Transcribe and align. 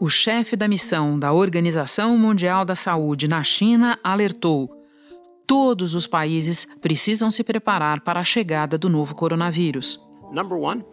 O 0.00 0.08
chefe 0.08 0.56
da 0.56 0.66
missão 0.66 1.16
da 1.16 1.32
Organização 1.32 2.18
Mundial 2.18 2.64
da 2.64 2.74
Saúde 2.74 3.28
na 3.28 3.44
China 3.44 3.96
alertou: 4.02 4.68
todos 5.46 5.94
os 5.94 6.08
países 6.08 6.66
precisam 6.80 7.30
se 7.30 7.44
preparar 7.44 8.00
para 8.00 8.18
a 8.18 8.24
chegada 8.24 8.76
do 8.76 8.88
novo 8.88 9.14
coronavírus. 9.14 10.00
Number 10.32 10.58
one, 10.58 10.84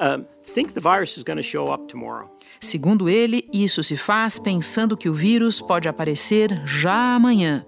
uh, 0.00 0.24
think 0.54 0.72
the 0.72 0.80
virus 0.80 1.16
is 1.16 1.24
going 1.24 1.36
to 1.36 1.42
show 1.42 1.72
up 1.72 1.88
tomorrow. 1.88 2.30
Segundo 2.60 3.08
ele, 3.08 3.48
isso 3.52 3.82
se 3.82 3.96
faz 3.96 4.38
pensando 4.38 4.96
que 4.96 5.08
o 5.08 5.14
vírus 5.14 5.60
pode 5.60 5.88
aparecer 5.88 6.64
já 6.64 7.16
amanhã. 7.16 7.66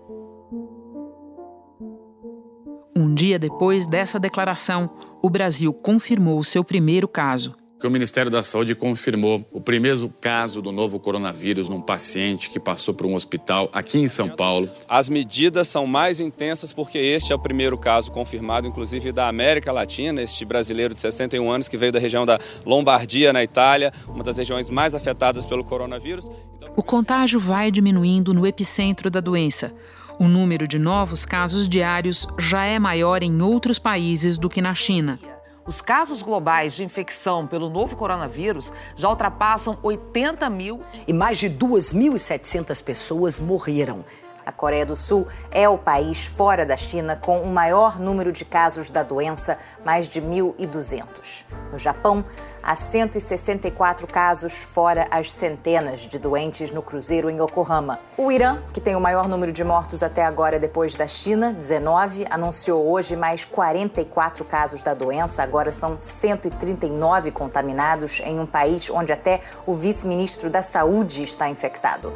Um 2.94 3.12
dia 3.12 3.40
depois 3.40 3.88
dessa 3.88 4.20
declaração, 4.20 4.88
o 5.20 5.28
Brasil 5.28 5.72
confirmou 5.72 6.44
seu 6.44 6.62
primeiro 6.62 7.08
caso 7.08 7.56
que 7.82 7.86
o 7.88 7.90
Ministério 7.90 8.30
da 8.30 8.44
Saúde 8.44 8.76
confirmou 8.76 9.44
o 9.50 9.60
primeiro 9.60 10.08
caso 10.20 10.62
do 10.62 10.70
novo 10.70 11.00
coronavírus 11.00 11.68
num 11.68 11.80
paciente 11.80 12.48
que 12.48 12.60
passou 12.60 12.94
por 12.94 13.06
um 13.06 13.16
hospital 13.16 13.68
aqui 13.72 13.98
em 13.98 14.06
São 14.06 14.28
Paulo. 14.28 14.70
As 14.88 15.08
medidas 15.08 15.66
são 15.66 15.84
mais 15.84 16.20
intensas 16.20 16.72
porque 16.72 16.96
este 16.96 17.32
é 17.32 17.34
o 17.34 17.40
primeiro 17.40 17.76
caso 17.76 18.12
confirmado, 18.12 18.68
inclusive 18.68 19.10
da 19.10 19.26
América 19.26 19.72
Latina, 19.72 20.22
este 20.22 20.44
brasileiro 20.44 20.94
de 20.94 21.00
61 21.00 21.50
anos 21.50 21.66
que 21.66 21.76
veio 21.76 21.90
da 21.90 21.98
região 21.98 22.24
da 22.24 22.38
Lombardia, 22.64 23.32
na 23.32 23.42
Itália, 23.42 23.92
uma 24.06 24.22
das 24.22 24.38
regiões 24.38 24.70
mais 24.70 24.94
afetadas 24.94 25.44
pelo 25.44 25.64
coronavírus. 25.64 26.30
Então... 26.54 26.72
O 26.76 26.84
contágio 26.84 27.40
vai 27.40 27.72
diminuindo 27.72 28.32
no 28.32 28.46
epicentro 28.46 29.10
da 29.10 29.18
doença. 29.18 29.74
O 30.20 30.28
número 30.28 30.68
de 30.68 30.78
novos 30.78 31.24
casos 31.24 31.68
diários 31.68 32.28
já 32.38 32.64
é 32.64 32.78
maior 32.78 33.24
em 33.24 33.42
outros 33.42 33.80
países 33.80 34.38
do 34.38 34.48
que 34.48 34.62
na 34.62 34.72
China. 34.72 35.18
Os 35.64 35.80
casos 35.80 36.22
globais 36.22 36.74
de 36.74 36.82
infecção 36.82 37.46
pelo 37.46 37.70
novo 37.70 37.94
coronavírus 37.94 38.72
já 38.96 39.08
ultrapassam 39.08 39.78
80 39.80 40.50
mil. 40.50 40.82
E 41.06 41.12
mais 41.12 41.38
de 41.38 41.48
2.700 41.48 42.82
pessoas 42.82 43.38
morreram. 43.38 44.04
A 44.44 44.50
Coreia 44.50 44.84
do 44.84 44.96
Sul 44.96 45.28
é 45.52 45.68
o 45.68 45.78
país 45.78 46.26
fora 46.26 46.66
da 46.66 46.76
China 46.76 47.14
com 47.14 47.42
o 47.42 47.48
maior 47.48 48.00
número 48.00 48.32
de 48.32 48.44
casos 48.44 48.90
da 48.90 49.04
doença, 49.04 49.56
mais 49.84 50.08
de 50.08 50.20
1.200. 50.20 51.44
No 51.70 51.78
Japão, 51.78 52.24
há 52.62 52.76
164 52.76 54.06
casos, 54.06 54.54
fora 54.54 55.08
as 55.10 55.32
centenas 55.32 56.02
de 56.02 56.18
doentes 56.18 56.70
no 56.70 56.82
cruzeiro 56.82 57.28
em 57.28 57.42
Yokohama. 57.42 57.98
O 58.16 58.30
Irã, 58.30 58.58
que 58.72 58.80
tem 58.80 58.94
o 58.94 59.00
maior 59.00 59.26
número 59.26 59.52
de 59.52 59.64
mortos 59.64 60.02
até 60.02 60.24
agora 60.24 60.58
depois 60.58 60.94
da 60.94 61.06
China, 61.06 61.52
19, 61.52 62.26
anunciou 62.30 62.90
hoje 62.90 63.16
mais 63.16 63.44
44 63.44 64.44
casos 64.44 64.82
da 64.82 64.94
doença. 64.94 65.42
Agora 65.42 65.72
são 65.72 65.98
139 65.98 67.30
contaminados 67.30 68.20
em 68.24 68.38
um 68.38 68.46
país 68.46 68.88
onde 68.90 69.12
até 69.12 69.40
o 69.66 69.74
vice-ministro 69.74 70.48
da 70.48 70.62
Saúde 70.62 71.22
está 71.22 71.48
infectado. 71.48 72.12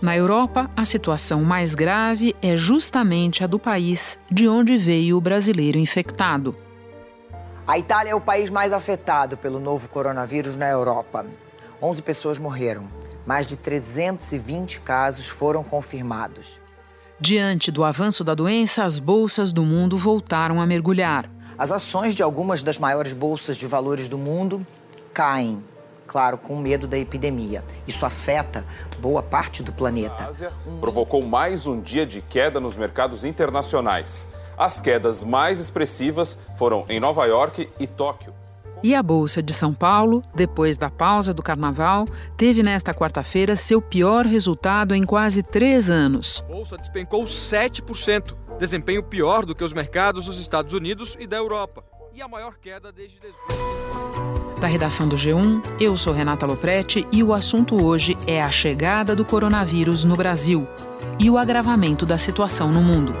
Na 0.00 0.14
Europa, 0.16 0.70
a 0.76 0.84
situação 0.84 1.42
mais 1.42 1.74
grave 1.74 2.36
é 2.42 2.56
justamente 2.56 3.42
a 3.42 3.46
do 3.46 3.58
país 3.58 4.18
de 4.30 4.46
onde 4.46 4.76
veio 4.76 5.16
o 5.16 5.20
brasileiro 5.20 5.78
infectado. 5.78 6.54
A 7.66 7.78
Itália 7.78 8.10
é 8.10 8.14
o 8.14 8.20
país 8.20 8.50
mais 8.50 8.74
afetado 8.74 9.38
pelo 9.38 9.58
novo 9.58 9.88
coronavírus 9.88 10.54
na 10.54 10.68
Europa. 10.68 11.24
11 11.82 12.02
pessoas 12.02 12.38
morreram. 12.38 12.86
Mais 13.26 13.46
de 13.46 13.56
320 13.56 14.80
casos 14.80 15.28
foram 15.28 15.64
confirmados. 15.64 16.60
Diante 17.18 17.72
do 17.72 17.82
avanço 17.82 18.22
da 18.22 18.34
doença, 18.34 18.84
as 18.84 18.98
bolsas 18.98 19.50
do 19.50 19.62
mundo 19.62 19.96
voltaram 19.96 20.60
a 20.60 20.66
mergulhar. 20.66 21.30
As 21.56 21.72
ações 21.72 22.14
de 22.14 22.22
algumas 22.22 22.62
das 22.62 22.78
maiores 22.78 23.14
bolsas 23.14 23.56
de 23.56 23.66
valores 23.66 24.10
do 24.10 24.18
mundo 24.18 24.66
caem 25.14 25.64
claro, 26.06 26.38
com 26.38 26.56
medo 26.56 26.86
da 26.86 26.98
epidemia. 26.98 27.64
Isso 27.88 28.06
afeta 28.06 28.64
boa 29.00 29.22
parte 29.22 29.62
do 29.62 29.72
planeta. 29.72 30.28
Ásia 30.28 30.52
provocou 30.80 31.24
mais 31.24 31.66
um 31.66 31.80
dia 31.80 32.06
de 32.06 32.20
queda 32.20 32.60
nos 32.60 32.76
mercados 32.76 33.24
internacionais. 33.24 34.28
As 34.56 34.80
quedas 34.80 35.24
mais 35.24 35.58
expressivas 35.58 36.38
foram 36.56 36.84
em 36.88 37.00
Nova 37.00 37.24
York 37.26 37.68
e 37.78 37.86
Tóquio. 37.86 38.32
E 38.82 38.94
a 38.94 39.02
Bolsa 39.02 39.42
de 39.42 39.52
São 39.52 39.72
Paulo, 39.72 40.22
depois 40.34 40.76
da 40.76 40.90
pausa 40.90 41.32
do 41.32 41.42
carnaval, 41.42 42.06
teve 42.36 42.62
nesta 42.62 42.92
quarta-feira 42.92 43.56
seu 43.56 43.80
pior 43.80 44.26
resultado 44.26 44.94
em 44.94 45.04
quase 45.04 45.42
três 45.42 45.90
anos. 45.90 46.44
A 46.46 46.52
Bolsa 46.52 46.76
despencou 46.76 47.24
7%, 47.24 48.36
desempenho 48.58 49.02
pior 49.02 49.46
do 49.46 49.54
que 49.54 49.64
os 49.64 49.72
mercados 49.72 50.26
dos 50.26 50.38
Estados 50.38 50.74
Unidos 50.74 51.16
e 51.18 51.26
da 51.26 51.38
Europa. 51.38 51.82
E 52.12 52.20
a 52.20 52.28
maior 52.28 52.56
queda 52.60 52.92
desde 52.92 53.18
dezembro. 53.18 53.74
Da 54.60 54.66
redação 54.66 55.08
do 55.08 55.16
G1, 55.16 55.62
eu 55.80 55.96
sou 55.96 56.12
Renata 56.12 56.46
Loprete 56.46 57.06
e 57.10 57.22
o 57.22 57.32
assunto 57.32 57.82
hoje 57.82 58.16
é 58.26 58.42
a 58.42 58.50
chegada 58.50 59.16
do 59.16 59.24
coronavírus 59.24 60.04
no 60.04 60.14
Brasil 60.14 60.68
e 61.18 61.30
o 61.30 61.38
agravamento 61.38 62.06
da 62.06 62.18
situação 62.18 62.70
no 62.70 62.82
mundo. 62.82 63.12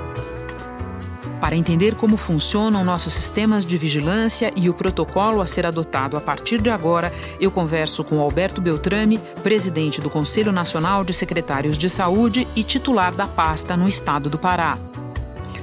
Para 1.40 1.56
entender 1.56 1.94
como 1.94 2.16
funcionam 2.16 2.84
nossos 2.84 3.12
sistemas 3.12 3.66
de 3.66 3.76
vigilância 3.76 4.50
e 4.56 4.70
o 4.70 4.74
protocolo 4.74 5.40
a 5.40 5.46
ser 5.46 5.66
adotado 5.66 6.16
a 6.16 6.20
partir 6.20 6.60
de 6.60 6.70
agora, 6.70 7.12
eu 7.38 7.50
converso 7.50 8.02
com 8.02 8.20
Alberto 8.20 8.60
Beltrame, 8.60 9.18
presidente 9.42 10.00
do 10.00 10.08
Conselho 10.08 10.52
Nacional 10.52 11.04
de 11.04 11.12
Secretários 11.12 11.76
de 11.76 11.90
Saúde 11.90 12.48
e 12.56 12.62
titular 12.62 13.14
da 13.14 13.26
pasta 13.26 13.76
no 13.76 13.88
estado 13.88 14.30
do 14.30 14.38
Pará. 14.38 14.78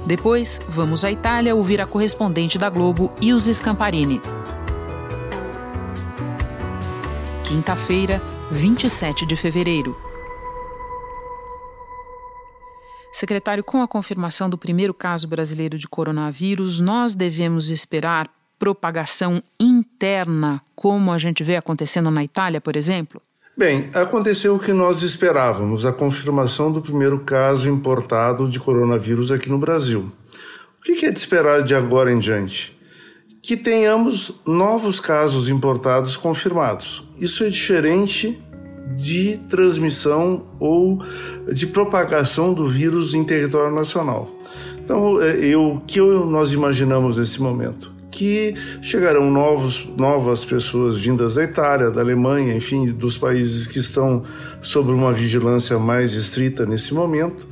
Depois, 0.06 0.60
vamos 0.68 1.04
à 1.04 1.10
Itália 1.10 1.54
ouvir 1.54 1.80
a 1.80 1.86
correspondente 1.86 2.58
da 2.58 2.70
Globo, 2.70 3.12
Ilse 3.20 3.52
Scamparini. 3.52 4.20
quinta-feira, 7.52 8.18
27 8.50 9.26
de 9.26 9.36
fevereiro. 9.36 10.11
Secretário, 13.22 13.62
com 13.62 13.80
a 13.80 13.86
confirmação 13.86 14.50
do 14.50 14.58
primeiro 14.58 14.92
caso 14.92 15.28
brasileiro 15.28 15.78
de 15.78 15.86
coronavírus, 15.86 16.80
nós 16.80 17.14
devemos 17.14 17.70
esperar 17.70 18.28
propagação 18.58 19.40
interna, 19.60 20.60
como 20.74 21.12
a 21.12 21.18
gente 21.18 21.44
vê 21.44 21.54
acontecendo 21.54 22.10
na 22.10 22.24
Itália, 22.24 22.60
por 22.60 22.74
exemplo? 22.74 23.22
Bem, 23.56 23.88
aconteceu 23.94 24.56
o 24.56 24.58
que 24.58 24.72
nós 24.72 25.02
esperávamos, 25.02 25.86
a 25.86 25.92
confirmação 25.92 26.72
do 26.72 26.82
primeiro 26.82 27.20
caso 27.20 27.70
importado 27.70 28.48
de 28.48 28.58
coronavírus 28.58 29.30
aqui 29.30 29.48
no 29.48 29.58
Brasil. 29.58 30.10
O 30.80 30.82
que 30.82 31.06
é 31.06 31.12
de 31.12 31.18
esperar 31.20 31.62
de 31.62 31.76
agora 31.76 32.10
em 32.10 32.18
diante? 32.18 32.76
que 33.42 33.56
tenhamos 33.56 34.32
novos 34.46 35.00
casos 35.00 35.48
importados 35.48 36.16
confirmados. 36.16 37.04
Isso 37.18 37.42
é 37.42 37.48
diferente 37.48 38.40
de 38.94 39.38
transmissão 39.48 40.44
ou 40.58 41.02
de 41.52 41.66
propagação 41.66 42.52
do 42.52 42.66
vírus 42.66 43.14
em 43.14 43.24
território 43.24 43.74
nacional. 43.74 44.30
Então, 44.84 45.22
é, 45.22 45.36
eu, 45.38 45.76
o 45.76 45.80
que 45.80 46.00
nós 46.00 46.52
imaginamos 46.52 47.16
nesse 47.16 47.40
momento? 47.40 47.92
Que 48.10 48.54
chegarão 48.82 49.30
novos, 49.30 49.88
novas 49.96 50.44
pessoas 50.44 50.98
vindas 50.98 51.34
da 51.34 51.44
Itália, 51.44 51.90
da 51.90 52.00
Alemanha, 52.00 52.54
enfim, 52.54 52.86
dos 52.86 53.16
países 53.16 53.66
que 53.66 53.78
estão 53.78 54.22
sob 54.60 54.92
uma 54.92 55.12
vigilância 55.12 55.78
mais 55.78 56.12
estrita 56.12 56.66
nesse 56.66 56.92
momento 56.92 57.46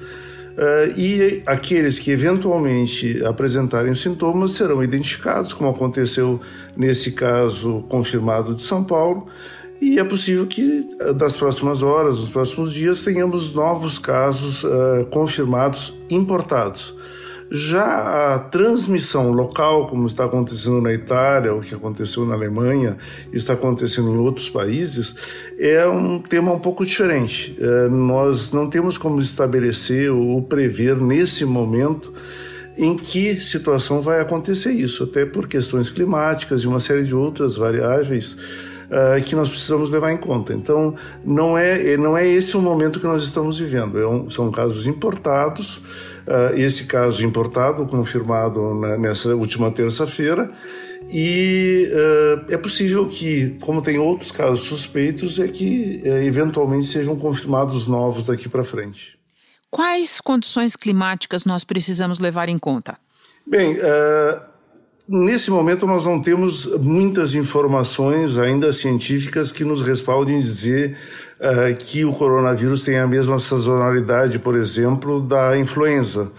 Uh, 0.61 0.93
e 0.99 1.43
aqueles 1.47 1.99
que 1.99 2.11
eventualmente 2.11 3.25
apresentarem 3.25 3.95
sintomas 3.95 4.53
serão 4.53 4.83
identificados, 4.83 5.55
como 5.55 5.71
aconteceu 5.71 6.39
nesse 6.77 7.13
caso 7.13 7.83
confirmado 7.89 8.55
de 8.55 8.63
São 8.63 8.85
Paulo, 8.85 9.27
e 9.81 9.99
é 9.99 10.05
possível 10.05 10.47
que 10.47 10.87
nas 11.19 11.37
próximas 11.37 11.83
horas, 11.83 12.19
nos 12.19 12.31
próximos 12.31 12.73
dias, 12.73 13.03
tenhamos 13.03 13.55
novos 13.55 13.99
casos 13.99 14.63
uh, 14.63 15.07
confirmados 15.11 15.95
importados. 16.11 16.95
Já 17.53 18.35
a 18.35 18.39
transmissão 18.39 19.33
local, 19.33 19.89
como 19.89 20.07
está 20.07 20.25
acontecendo 20.25 20.81
na 20.81 20.93
Itália, 20.93 21.53
o 21.53 21.61
que 21.61 21.75
aconteceu 21.75 22.25
na 22.25 22.35
Alemanha, 22.35 22.97
está 23.33 23.55
acontecendo 23.55 24.09
em 24.11 24.19
outros 24.19 24.49
países, 24.49 25.17
é 25.59 25.85
um 25.89 26.21
tema 26.21 26.53
um 26.53 26.61
pouco 26.61 26.87
diferente. 26.87 27.57
É, 27.59 27.89
nós 27.89 28.53
não 28.53 28.71
temos 28.71 28.97
como 28.97 29.19
estabelecer 29.19 30.13
ou 30.13 30.41
prever 30.43 31.01
nesse 31.01 31.45
momento 31.45 32.13
em 32.77 32.97
que 32.97 33.41
situação 33.41 34.01
vai 34.01 34.21
acontecer 34.21 34.71
isso, 34.71 35.03
até 35.03 35.27
por 35.27 35.49
questões 35.49 35.91
climáticas 35.91 36.63
e 36.63 36.69
uma 36.69 36.79
série 36.79 37.03
de 37.03 37.15
outras 37.15 37.57
variáveis 37.57 38.37
uh, 38.91 39.23
que 39.25 39.35
nós 39.35 39.49
precisamos 39.49 39.91
levar 39.91 40.13
em 40.13 40.17
conta. 40.17 40.53
Então, 40.53 40.95
não 41.25 41.57
é, 41.57 41.97
não 41.97 42.17
é 42.17 42.27
esse 42.27 42.57
o 42.57 42.61
momento 42.61 43.01
que 43.01 43.07
nós 43.07 43.23
estamos 43.23 43.59
vivendo. 43.59 43.99
É 43.99 44.07
um, 44.07 44.29
são 44.29 44.51
casos 44.51 44.87
importados, 44.87 45.79
uh, 45.79 46.55
esse 46.57 46.85
caso 46.85 47.25
importado, 47.25 47.87
confirmado 47.87 48.75
na, 48.75 48.97
nessa 48.99 49.35
última 49.35 49.71
terça-feira, 49.71 50.51
e 51.09 51.91
uh, 51.91 52.53
é 52.53 52.59
possível 52.59 53.09
que, 53.09 53.57
como 53.61 53.81
tem 53.81 53.99
outros 53.99 54.31
casos 54.31 54.61
suspeitos, 54.61 55.39
é 55.39 55.49
que 55.49 56.03
eventualmente 56.05 56.87
sejam 56.87 57.17
confirmados 57.17 57.87
novos 57.87 58.27
daqui 58.27 58.49
para 58.49 58.63
frente. 58.63 59.19
Quais 59.71 60.21
condições 60.21 60.75
climáticas 60.75 61.45
nós 61.45 61.63
precisamos 61.63 62.19
levar 62.19 62.49
em 62.49 62.59
conta? 62.59 62.99
Bem, 63.47 63.77
uh, 63.79 64.50
nesse 65.11 65.51
momento 65.51 65.89
nós 65.89 66.07
não 66.07 66.21
temos 66.21 66.67
muitas 66.79 67.35
informações 67.35 68.39
ainda 68.39 68.73
científicas 68.73 69.51
que 69.51 69.65
nos 69.65 69.83
respaldem 69.83 70.39
dizer 70.39 70.97
uh, 71.41 71.77
que 71.77 72.05
o 72.05 72.13
coronavírus 72.13 72.85
tem 72.85 72.97
a 72.97 73.09
mesma 73.09 73.41
sazonalidade, 73.41 74.39
por 74.39 74.55
exemplo, 74.55 75.21
da 75.21 75.59
influenza. 75.59 76.31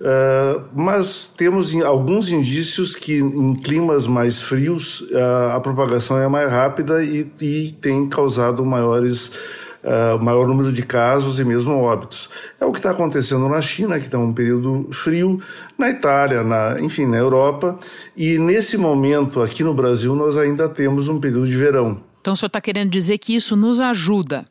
Uh, 0.00 0.62
mas 0.72 1.26
temos 1.26 1.74
alguns 1.82 2.28
indícios 2.28 2.94
que 2.94 3.18
em 3.18 3.54
climas 3.54 4.06
mais 4.06 4.40
frios 4.40 5.00
uh, 5.00 5.56
a 5.56 5.60
propagação 5.60 6.18
é 6.18 6.28
mais 6.28 6.50
rápida 6.50 7.02
e, 7.02 7.28
e 7.40 7.72
tem 7.72 8.08
causado 8.08 8.64
maiores 8.64 9.32
uh, 9.82 10.22
maior 10.22 10.46
número 10.46 10.72
de 10.72 10.82
casos 10.82 11.38
e 11.38 11.44
mesmo 11.44 11.76
óbitos. 11.78 12.28
É 12.60 12.64
o 12.64 12.72
que 12.72 12.78
está 12.78 12.90
acontecendo 12.90 13.48
na 13.48 13.60
China, 13.60 13.98
que 13.98 14.06
está 14.06 14.18
um 14.18 14.32
período 14.32 14.88
frio, 14.92 15.40
na 15.78 15.90
Itália, 15.90 16.42
na, 16.42 16.80
enfim, 16.80 17.06
na 17.06 17.16
Europa, 17.16 17.78
e 18.16 18.38
nesse 18.38 18.76
momento 18.76 19.42
aqui 19.42 19.62
no 19.62 19.74
Brasil 19.74 20.14
nós 20.14 20.36
ainda 20.36 20.68
temos 20.68 21.08
um 21.08 21.18
período 21.18 21.46
de 21.46 21.56
verão. 21.56 22.00
Então 22.20 22.34
o 22.34 22.36
senhor 22.36 22.46
está 22.46 22.60
querendo 22.60 22.90
dizer 22.90 23.18
que 23.18 23.34
isso 23.34 23.56
nos 23.56 23.80
ajuda 23.80 24.46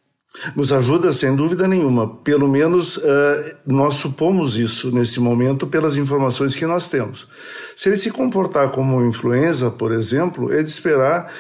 nos 0.56 0.72
ajuda 0.72 1.12
sem 1.12 1.36
dúvida 1.36 1.68
nenhuma. 1.68 2.08
Pelo 2.08 2.48
menos 2.48 2.98
uh, 2.98 3.02
nós 3.66 3.96
supomos 3.96 4.58
isso 4.58 4.92
nesse 4.92 5.20
momento 5.20 5.68
pelas 5.68 5.98
informações 5.98 6.56
que 6.56 6.66
nós 6.66 6.88
temos. 6.88 7.28
Se 7.76 7.90
ele 7.90 7.98
se 7.98 8.10
comportar 8.10 8.70
como 8.70 9.06
influenza, 9.06 9.70
por 9.70 9.92
exemplo, 9.92 10.52
é 10.52 10.64
de 10.64 10.70
esperar 10.70 11.32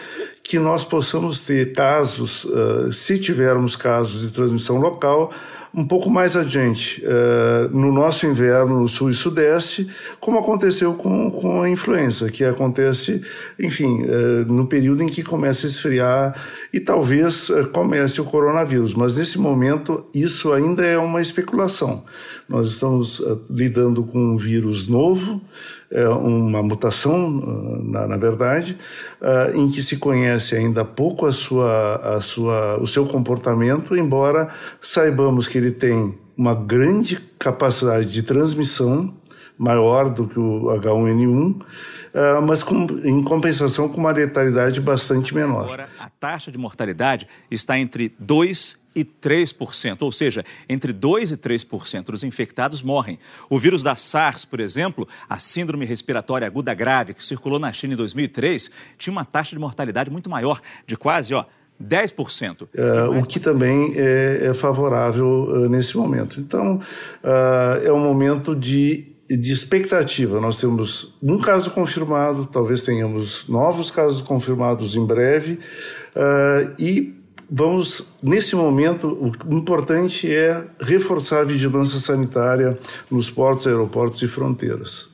que 0.43 0.59
nós 0.59 0.83
possamos 0.83 1.39
ter 1.39 1.73
casos, 1.73 2.43
uh, 2.45 2.91
se 2.91 3.17
tivermos 3.17 3.75
casos 3.75 4.21
de 4.21 4.33
transmissão 4.33 4.77
local, 4.77 5.31
um 5.73 5.85
pouco 5.85 6.09
mais 6.09 6.35
adiante, 6.35 7.01
uh, 7.05 7.75
no 7.75 7.91
nosso 7.91 8.27
inverno 8.27 8.81
no 8.81 8.87
sul 8.87 9.09
e 9.09 9.13
sudeste, 9.13 9.87
como 10.19 10.37
aconteceu 10.37 10.93
com, 10.93 11.31
com 11.31 11.61
a 11.61 11.69
influenza, 11.69 12.29
que 12.29 12.43
acontece, 12.43 13.21
enfim, 13.57 14.03
uh, 14.03 14.51
no 14.51 14.67
período 14.67 15.01
em 15.01 15.07
que 15.07 15.23
começa 15.23 15.65
a 15.65 15.69
esfriar 15.69 16.35
e 16.73 16.79
talvez 16.79 17.49
uh, 17.49 17.69
comece 17.69 18.19
o 18.19 18.25
coronavírus. 18.25 18.93
Mas 18.93 19.15
nesse 19.15 19.39
momento, 19.39 20.05
isso 20.13 20.51
ainda 20.51 20.85
é 20.85 20.97
uma 20.97 21.21
especulação. 21.21 22.03
Nós 22.49 22.67
estamos 22.67 23.21
lidando 23.49 24.03
com 24.03 24.19
um 24.19 24.37
vírus 24.37 24.87
novo, 24.87 25.41
é 25.91 26.07
uma 26.07 26.63
mutação, 26.63 27.43
ah, 27.45 27.81
na, 27.83 28.07
na 28.07 28.17
verdade, 28.17 28.77
uh, 29.21 29.57
em 29.57 29.69
que 29.69 29.81
se 29.81 29.97
conhece 29.97 30.55
ainda 30.55 30.85
pouco 30.85 31.25
a 31.25 31.33
sua, 31.33 32.15
a 32.15 32.21
sua, 32.21 32.77
o 32.81 32.87
seu 32.87 33.05
comportamento, 33.05 33.95
embora 33.95 34.47
saibamos 34.79 35.47
que 35.47 35.57
ele 35.57 35.71
tem 35.71 36.17
uma 36.37 36.55
grande 36.55 37.19
capacidade 37.37 38.05
de 38.05 38.23
transmissão, 38.23 39.13
maior 39.57 40.09
do 40.09 40.27
que 40.27 40.39
o 40.39 40.67
H1N1, 40.79 41.51
uh, 41.51 41.65
ah, 42.13 42.41
mas 42.41 42.63
com, 42.63 42.87
em 43.03 43.21
compensação 43.21 43.89
com 43.89 43.99
uma 43.99 44.11
letalidade 44.11 44.79
bastante 44.79 45.35
menor. 45.35 45.65
Agora, 45.65 45.89
a 45.99 46.09
taxa 46.09 46.51
de 46.51 46.57
mortalidade 46.57 47.27
está 47.49 47.77
entre 47.77 48.15
2 48.17 48.80
e 48.95 49.05
3%, 49.05 50.01
ou 50.01 50.11
seja, 50.11 50.43
entre 50.67 50.91
2 50.91 51.31
e 51.31 51.37
3% 51.37 52.05
dos 52.05 52.23
infectados 52.23 52.81
morrem. 52.81 53.17
O 53.49 53.57
vírus 53.57 53.81
da 53.81 53.95
SARS, 53.95 54.45
por 54.45 54.59
exemplo, 54.59 55.07
a 55.29 55.39
síndrome 55.39 55.85
respiratória 55.85 56.45
aguda 56.45 56.73
grave, 56.73 57.13
que 57.13 57.23
circulou 57.23 57.59
na 57.59 57.71
China 57.71 57.93
em 57.93 57.97
2003, 57.97 58.69
tinha 58.97 59.11
uma 59.11 59.25
taxa 59.25 59.51
de 59.51 59.59
mortalidade 59.59 60.09
muito 60.09 60.29
maior, 60.29 60.61
de 60.85 60.97
quase, 60.97 61.33
ó, 61.33 61.45
10%. 61.81 62.67
É, 62.75 63.03
o 63.03 63.23
que 63.23 63.39
também 63.39 63.93
é, 63.95 64.47
é 64.47 64.53
favorável 64.53 65.25
uh, 65.25 65.69
nesse 65.69 65.97
momento. 65.97 66.39
Então, 66.39 66.75
uh, 66.75 67.83
é 67.83 67.91
um 67.91 67.99
momento 67.99 68.55
de, 68.55 69.07
de 69.27 69.51
expectativa. 69.51 70.39
Nós 70.39 70.59
temos 70.59 71.15
um 71.23 71.39
caso 71.39 71.71
confirmado, 71.71 72.45
talvez 72.45 72.83
tenhamos 72.83 73.47
novos 73.47 73.89
casos 73.89 74.21
confirmados 74.21 74.95
em 74.95 75.03
breve, 75.03 75.53
uh, 76.15 76.73
e 76.77 77.20
vamos, 77.51 78.05
nesse 78.23 78.55
momento, 78.55 79.35
o 79.45 79.53
importante 79.53 80.33
é 80.33 80.65
reforçar 80.79 81.41
a 81.41 81.43
vigilância 81.43 81.99
sanitária 81.99 82.79
nos 83.09 83.29
portos, 83.29 83.67
aeroportos 83.67 84.21
e 84.21 84.27
fronteiras. 84.27 85.11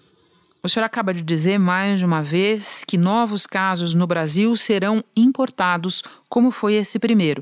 O 0.62 0.70
senhor 0.70 0.86
acaba 0.86 1.14
de 1.14 1.22
dizer 1.22 1.58
mais 1.58 2.00
de 2.00 2.06
uma 2.06 2.22
vez 2.22 2.84
que 2.86 2.98
novos 2.98 3.48
casos 3.48 3.94
no 3.94 4.06
Brasil 4.06 4.56
serão 4.56 5.04
importados, 5.16 6.04
como 6.28 6.52
foi 6.52 6.74
esse 6.74 7.00
primeiro. 7.00 7.42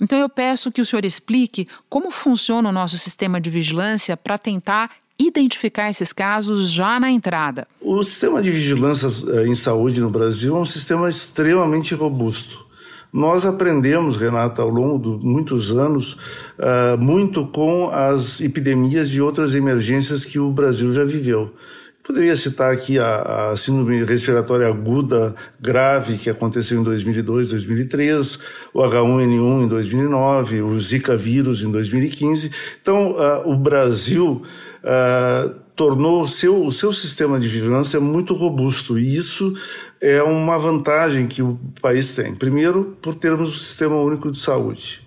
Então 0.00 0.18
eu 0.18 0.28
peço 0.28 0.70
que 0.70 0.80
o 0.80 0.84
senhor 0.84 1.04
explique 1.04 1.66
como 1.88 2.10
funciona 2.10 2.68
o 2.68 2.72
nosso 2.72 2.98
sistema 2.98 3.40
de 3.40 3.48
vigilância 3.48 4.16
para 4.16 4.36
tentar 4.36 4.90
identificar 5.18 5.88
esses 5.88 6.12
casos 6.12 6.70
já 6.70 7.00
na 7.00 7.10
entrada. 7.10 7.66
O 7.80 8.02
sistema 8.02 8.42
de 8.42 8.50
vigilância 8.50 9.08
eh, 9.32 9.46
em 9.46 9.54
saúde 9.54 9.98
no 10.00 10.10
Brasil 10.10 10.54
é 10.54 10.60
um 10.60 10.64
sistema 10.64 11.08
extremamente 11.08 11.94
robusto. 11.94 12.65
Nós 13.16 13.46
aprendemos, 13.46 14.18
Renata, 14.18 14.60
ao 14.60 14.68
longo 14.68 15.16
de 15.16 15.24
muitos 15.24 15.72
anos, 15.72 16.18
uh, 16.58 16.98
muito 16.98 17.46
com 17.46 17.88
as 17.88 18.42
epidemias 18.42 19.08
e 19.14 19.22
outras 19.22 19.54
emergências 19.54 20.22
que 20.22 20.38
o 20.38 20.52
Brasil 20.52 20.92
já 20.92 21.02
viveu. 21.02 21.50
Poderia 22.06 22.36
citar 22.36 22.74
aqui 22.74 22.98
a, 22.98 23.52
a, 23.52 23.56
síndrome 23.56 24.04
respiratória 24.04 24.68
aguda 24.68 25.34
grave 25.58 26.18
que 26.18 26.28
aconteceu 26.28 26.78
em 26.78 26.82
2002, 26.82 27.48
2003, 27.48 28.38
o 28.74 28.82
H1N1 28.82 29.64
em 29.64 29.66
2009, 29.66 30.60
o 30.60 30.78
Zika 30.78 31.16
vírus 31.16 31.62
em 31.62 31.70
2015. 31.72 32.50
Então, 32.82 33.12
uh, 33.12 33.50
o 33.50 33.56
Brasil 33.56 34.42
uh, 34.84 35.66
tornou 35.74 36.26
seu, 36.26 36.64
o 36.64 36.70
seu 36.70 36.92
sistema 36.92 37.40
de 37.40 37.48
vigilância 37.48 37.98
muito 37.98 38.34
robusto 38.34 38.98
e 38.98 39.14
isso 39.14 39.54
é 40.00 40.22
uma 40.22 40.58
vantagem 40.58 41.26
que 41.26 41.42
o 41.42 41.58
país 41.80 42.14
tem. 42.14 42.34
Primeiro, 42.34 42.96
por 43.00 43.14
termos 43.14 43.48
um 43.48 43.58
sistema 43.58 43.96
único 43.96 44.30
de 44.30 44.38
saúde. 44.38 45.04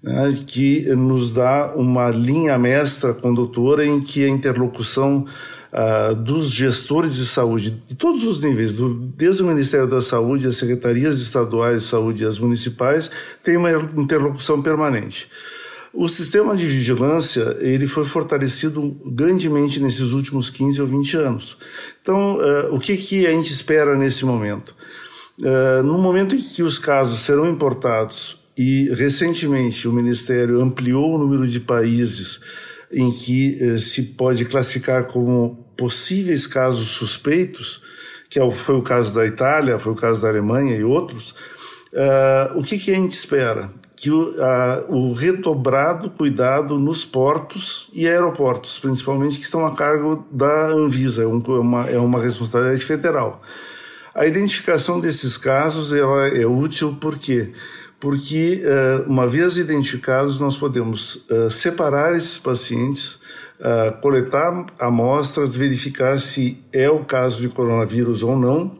Né, 0.00 0.32
que 0.46 0.88
nos 0.94 1.32
dá 1.32 1.72
uma 1.74 2.08
linha 2.08 2.56
mestra 2.56 3.12
condutora 3.12 3.84
em 3.84 4.00
que 4.00 4.24
a 4.24 4.28
interlocução 4.28 5.26
uh, 5.72 6.14
dos 6.14 6.50
gestores 6.50 7.16
de 7.16 7.26
saúde, 7.26 7.70
de 7.70 7.96
todos 7.96 8.24
os 8.24 8.40
níveis, 8.40 8.72
do, 8.72 8.94
desde 8.94 9.42
o 9.42 9.46
Ministério 9.46 9.88
da 9.88 10.00
Saúde, 10.00 10.46
as 10.46 10.56
secretarias 10.56 11.20
estaduais 11.20 11.82
de 11.82 11.88
saúde 11.88 12.22
e 12.22 12.26
as 12.26 12.38
municipais, 12.38 13.10
tem 13.42 13.56
uma 13.56 13.72
interlocução 13.72 14.62
permanente. 14.62 15.28
O 16.00 16.08
sistema 16.08 16.54
de 16.54 16.64
vigilância 16.64 17.56
ele 17.58 17.88
foi 17.88 18.04
fortalecido 18.04 18.96
grandemente 19.04 19.80
nesses 19.80 20.12
últimos 20.12 20.48
15 20.48 20.80
ou 20.80 20.86
20 20.86 21.16
anos. 21.16 21.58
Então, 22.00 22.36
uh, 22.36 22.72
o 22.72 22.78
que, 22.78 22.96
que 22.96 23.26
a 23.26 23.32
gente 23.32 23.52
espera 23.52 23.96
nesse 23.96 24.24
momento? 24.24 24.76
Uh, 25.42 25.82
no 25.82 25.98
momento 25.98 26.36
em 26.36 26.38
que 26.38 26.62
os 26.62 26.78
casos 26.78 27.22
serão 27.22 27.50
importados 27.50 28.38
e 28.56 28.88
recentemente 28.94 29.88
o 29.88 29.92
Ministério 29.92 30.60
ampliou 30.60 31.16
o 31.16 31.18
número 31.18 31.48
de 31.48 31.58
países 31.58 32.38
em 32.92 33.10
que 33.10 33.58
uh, 33.60 33.80
se 33.80 34.02
pode 34.02 34.44
classificar 34.44 35.04
como 35.08 35.68
possíveis 35.76 36.46
casos 36.46 36.90
suspeitos, 36.90 37.82
que 38.30 38.38
é 38.38 38.50
foi 38.52 38.76
o 38.76 38.82
caso 38.82 39.12
da 39.12 39.26
Itália, 39.26 39.80
foi 39.80 39.94
o 39.94 39.96
caso 39.96 40.22
da 40.22 40.28
Alemanha 40.28 40.76
e 40.76 40.84
outros, 40.84 41.34
o 42.54 42.62
que, 42.62 42.78
que 42.78 42.92
a 42.92 42.94
gente 42.94 43.12
espera? 43.12 43.68
Que 43.98 44.12
o, 44.12 44.32
a, 44.40 44.84
o 44.88 45.12
redobrado 45.12 46.08
cuidado 46.08 46.78
nos 46.78 47.04
portos 47.04 47.90
e 47.92 48.08
aeroportos, 48.08 48.78
principalmente, 48.78 49.38
que 49.38 49.42
estão 49.42 49.66
a 49.66 49.74
cargo 49.74 50.24
da 50.30 50.68
Anvisa, 50.68 51.22
é, 51.22 51.24
é 51.24 51.26
uma, 51.26 51.90
é 51.90 51.98
uma 51.98 52.22
responsabilidade 52.22 52.84
federal. 52.84 53.42
A 54.14 54.24
identificação 54.24 55.00
desses 55.00 55.36
casos 55.36 55.92
ela 55.92 56.28
é 56.28 56.46
útil 56.46 56.96
por 57.00 57.18
quê? 57.18 57.52
Porque, 57.98 58.62
uh, 58.64 59.10
uma 59.10 59.26
vez 59.26 59.56
identificados, 59.56 60.38
nós 60.38 60.56
podemos 60.56 61.16
uh, 61.28 61.50
separar 61.50 62.14
esses 62.14 62.38
pacientes, 62.38 63.18
uh, 63.58 64.00
coletar 64.00 64.66
amostras, 64.78 65.56
verificar 65.56 66.20
se 66.20 66.62
é 66.72 66.88
o 66.88 67.04
caso 67.04 67.40
de 67.40 67.48
coronavírus 67.48 68.22
ou 68.22 68.38
não, 68.38 68.77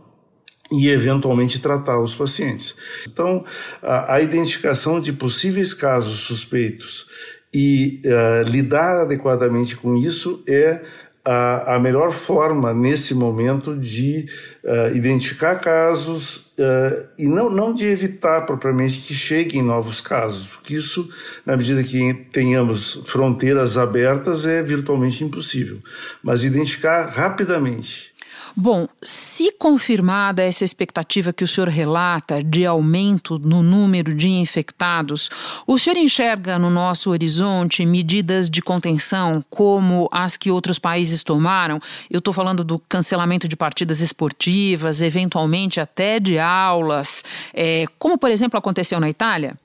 e 0.70 0.88
eventualmente 0.88 1.60
tratar 1.60 2.00
os 2.00 2.14
pacientes. 2.14 2.74
Então, 3.06 3.44
a, 3.82 4.14
a 4.14 4.20
identificação 4.20 5.00
de 5.00 5.12
possíveis 5.12 5.72
casos 5.72 6.20
suspeitos 6.20 7.06
e 7.52 8.02
uh, 8.04 8.48
lidar 8.48 9.02
adequadamente 9.02 9.76
com 9.76 9.96
isso 9.96 10.42
é 10.46 10.82
a, 11.24 11.74
a, 11.74 11.78
melhor 11.78 12.12
forma 12.12 12.72
nesse 12.72 13.14
momento 13.14 13.76
de 13.76 14.26
uh, 14.64 14.96
identificar 14.96 15.56
casos 15.56 16.36
uh, 16.58 17.06
e 17.18 17.26
não, 17.26 17.50
não 17.50 17.74
de 17.74 17.84
evitar 17.84 18.42
propriamente 18.46 19.00
que 19.00 19.12
cheguem 19.12 19.62
novos 19.62 20.00
casos, 20.00 20.48
porque 20.48 20.74
isso, 20.74 21.08
na 21.44 21.56
medida 21.56 21.82
que 21.82 22.14
tenhamos 22.32 23.02
fronteiras 23.06 23.76
abertas, 23.76 24.46
é 24.46 24.62
virtualmente 24.62 25.22
impossível. 25.22 25.80
Mas 26.22 26.44
identificar 26.44 27.06
rapidamente 27.08 28.12
Bom, 28.60 28.88
se 29.04 29.52
confirmada 29.52 30.42
essa 30.42 30.64
expectativa 30.64 31.32
que 31.32 31.44
o 31.44 31.46
senhor 31.46 31.68
relata 31.68 32.42
de 32.42 32.66
aumento 32.66 33.38
no 33.38 33.62
número 33.62 34.12
de 34.12 34.28
infectados, 34.28 35.30
o 35.64 35.78
senhor 35.78 35.96
enxerga 35.96 36.58
no 36.58 36.68
nosso 36.68 37.10
horizonte 37.10 37.86
medidas 37.86 38.50
de 38.50 38.60
contenção 38.60 39.44
como 39.48 40.08
as 40.10 40.36
que 40.36 40.50
outros 40.50 40.76
países 40.76 41.22
tomaram? 41.22 41.78
Eu 42.10 42.18
estou 42.18 42.34
falando 42.34 42.64
do 42.64 42.80
cancelamento 42.80 43.46
de 43.46 43.54
partidas 43.54 44.00
esportivas, 44.00 45.02
eventualmente 45.02 45.78
até 45.78 46.18
de 46.18 46.36
aulas, 46.36 47.22
é, 47.54 47.84
como 47.96 48.18
por 48.18 48.28
exemplo 48.28 48.58
aconteceu 48.58 48.98
na 48.98 49.08
Itália? 49.08 49.56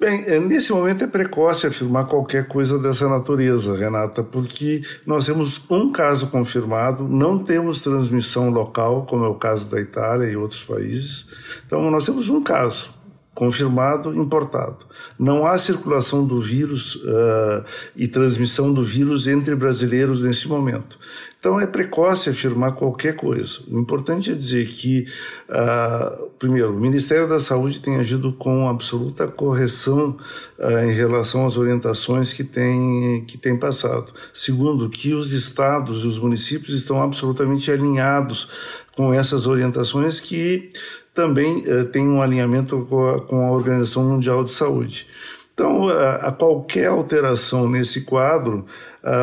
Bem, 0.00 0.24
é, 0.24 0.40
nesse 0.40 0.72
momento 0.72 1.04
é 1.04 1.06
precoce 1.06 1.66
afirmar 1.66 2.06
qualquer 2.06 2.48
coisa 2.48 2.78
dessa 2.78 3.06
natureza, 3.06 3.76
Renata, 3.76 4.24
porque 4.24 4.80
nós 5.04 5.26
temos 5.26 5.60
um 5.68 5.92
caso 5.92 6.28
confirmado, 6.28 7.06
não 7.06 7.38
temos 7.38 7.82
transmissão 7.82 8.48
local, 8.48 9.04
como 9.04 9.26
é 9.26 9.28
o 9.28 9.34
caso 9.34 9.70
da 9.70 9.78
Itália 9.78 10.26
e 10.26 10.36
outros 10.36 10.64
países. 10.64 11.26
Então, 11.66 11.90
nós 11.90 12.06
temos 12.06 12.30
um 12.30 12.42
caso 12.42 12.94
confirmado, 13.34 14.14
importado. 14.14 14.86
Não 15.18 15.46
há 15.46 15.58
circulação 15.58 16.26
do 16.26 16.40
vírus 16.40 16.96
uh, 16.96 17.64
e 17.94 18.08
transmissão 18.08 18.72
do 18.72 18.82
vírus 18.82 19.26
entre 19.26 19.54
brasileiros 19.54 20.24
nesse 20.24 20.48
momento. 20.48 20.98
Então 21.40 21.58
é 21.58 21.66
precoce 21.66 22.28
afirmar 22.28 22.72
qualquer 22.72 23.16
coisa. 23.16 23.60
O 23.66 23.80
importante 23.80 24.30
é 24.30 24.34
dizer 24.34 24.68
que, 24.68 25.06
uh, 25.48 26.28
primeiro, 26.38 26.76
o 26.76 26.78
Ministério 26.78 27.26
da 27.26 27.40
Saúde 27.40 27.80
tem 27.80 27.96
agido 27.96 28.30
com 28.34 28.68
absoluta 28.68 29.26
correção 29.26 30.18
uh, 30.58 30.84
em 30.84 30.92
relação 30.92 31.46
às 31.46 31.56
orientações 31.56 32.34
que 32.34 32.44
tem, 32.44 33.24
que 33.26 33.38
tem 33.38 33.56
passado. 33.56 34.12
Segundo, 34.34 34.90
que 34.90 35.14
os 35.14 35.32
estados 35.32 36.04
e 36.04 36.06
os 36.06 36.18
municípios 36.18 36.76
estão 36.76 37.02
absolutamente 37.02 37.72
alinhados 37.72 38.46
com 38.94 39.10
essas 39.10 39.46
orientações 39.46 40.20
que 40.20 40.68
também 41.14 41.64
uh, 41.66 41.86
têm 41.86 42.06
um 42.06 42.20
alinhamento 42.20 42.84
com 42.84 43.08
a, 43.08 43.20
com 43.22 43.46
a 43.46 43.50
Organização 43.50 44.04
Mundial 44.04 44.44
de 44.44 44.50
Saúde. 44.50 45.06
Então, 45.54 45.90
a 45.90 46.32
qualquer 46.32 46.86
alteração 46.86 47.68
nesse 47.68 48.00
quadro, 48.02 48.64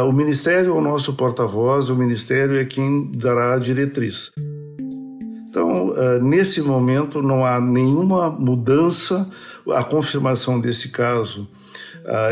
o 0.07 0.11
Ministério 0.11 0.71
é 0.71 0.73
o 0.73 0.81
nosso 0.81 1.13
porta-voz, 1.13 1.89
o 1.89 1.95
Ministério 1.95 2.59
é 2.59 2.65
quem 2.65 3.11
dará 3.15 3.53
a 3.53 3.59
diretriz. 3.59 4.31
Então, 5.49 5.93
nesse 6.21 6.61
momento, 6.61 7.21
não 7.21 7.45
há 7.45 7.59
nenhuma 7.59 8.29
mudança, 8.29 9.29
a 9.69 9.83
confirmação 9.83 10.59
desse 10.59 10.89
caso 10.89 11.47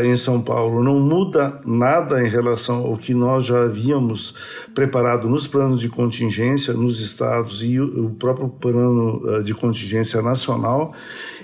em 0.02 0.16
São 0.16 0.40
Paulo 0.40 0.82
não 0.82 1.00
muda 1.00 1.60
nada 1.64 2.22
em 2.24 2.28
relação 2.28 2.76
ao 2.78 2.96
que 2.96 3.12
nós 3.12 3.44
já 3.44 3.64
havíamos 3.64 4.34
preparado 4.74 5.28
nos 5.28 5.46
planos 5.46 5.80
de 5.80 5.88
contingência 5.88 6.72
nos 6.72 6.98
estados 7.00 7.62
e 7.62 7.78
o 7.78 8.10
próprio 8.10 8.48
plano 8.48 9.42
de 9.42 9.52
contingência 9.52 10.22
nacional 10.22 10.94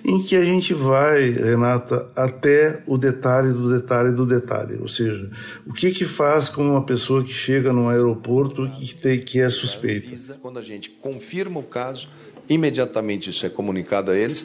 em 0.05 0.21
que 0.21 0.35
a 0.35 0.45
gente 0.45 0.75
vai, 0.75 1.31
Renata, 1.31 2.09
até 2.17 2.83
o 2.87 2.99
detalhe 2.99 3.53
do 3.53 3.71
detalhe 3.71 4.13
do 4.13 4.27
detalhe. 4.27 4.79
Ou 4.81 4.89
seja, 4.89 5.31
o 5.67 5.73
que 5.73 5.93
que 5.93 6.05
faz 6.05 6.49
com 6.49 6.71
uma 6.71 6.83
pessoa 6.83 7.23
que 7.23 7.33
chega 7.33 7.73
num 7.73 7.89
aeroporto 7.89 8.69
que, 8.71 8.95
tem, 8.95 9.19
que 9.19 9.41
é 9.41 9.49
suspeita? 9.49 10.35
Quando 10.41 10.59
a 10.59 10.63
gente 10.63 10.91
confirma 10.91 11.61
o 11.61 11.63
caso, 11.63 12.09
imediatamente 12.49 13.31
isso 13.31 13.47
é 13.47 13.49
comunicado 13.49 14.11
a 14.11 14.17
eles 14.17 14.45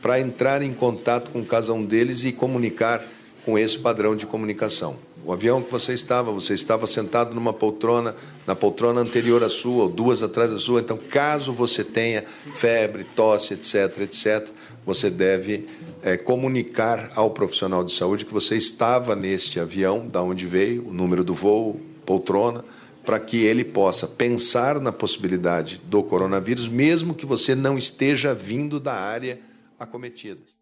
para 0.00 0.20
entrar 0.20 0.62
em 0.62 0.72
contato 0.72 1.30
com 1.30 1.44
cada 1.44 1.72
um 1.72 1.84
deles 1.84 2.24
e 2.24 2.32
comunicar 2.32 3.02
com 3.44 3.58
esse 3.58 3.78
padrão 3.78 4.16
de 4.16 4.26
comunicação. 4.26 4.96
O 5.24 5.32
avião 5.32 5.62
que 5.62 5.70
você 5.70 5.94
estava, 5.94 6.30
você 6.30 6.52
estava 6.52 6.86
sentado 6.86 7.34
numa 7.34 7.52
poltrona, 7.52 8.14
na 8.46 8.54
poltrona 8.54 9.00
anterior 9.00 9.42
à 9.42 9.48
sua, 9.48 9.84
ou 9.84 9.88
duas 9.88 10.22
atrás 10.22 10.50
da 10.50 10.58
sua. 10.58 10.80
Então, 10.80 10.98
caso 10.98 11.50
você 11.50 11.82
tenha 11.82 12.24
febre, 12.54 13.04
tosse, 13.04 13.54
etc., 13.54 14.00
etc., 14.00 14.48
você 14.84 15.08
deve 15.08 15.66
é, 16.02 16.18
comunicar 16.18 17.10
ao 17.14 17.30
profissional 17.30 17.82
de 17.82 17.92
saúde 17.92 18.26
que 18.26 18.34
você 18.34 18.54
estava 18.54 19.16
neste 19.16 19.58
avião, 19.58 20.06
da 20.06 20.22
onde 20.22 20.44
veio, 20.44 20.86
o 20.86 20.92
número 20.92 21.24
do 21.24 21.32
voo, 21.32 21.80
poltrona, 22.04 22.62
para 23.02 23.18
que 23.18 23.38
ele 23.38 23.64
possa 23.64 24.06
pensar 24.06 24.78
na 24.78 24.92
possibilidade 24.92 25.80
do 25.86 26.02
coronavírus, 26.02 26.68
mesmo 26.68 27.14
que 27.14 27.24
você 27.24 27.54
não 27.54 27.78
esteja 27.78 28.34
vindo 28.34 28.78
da 28.78 28.92
área 28.92 29.40
acometida 29.78 30.53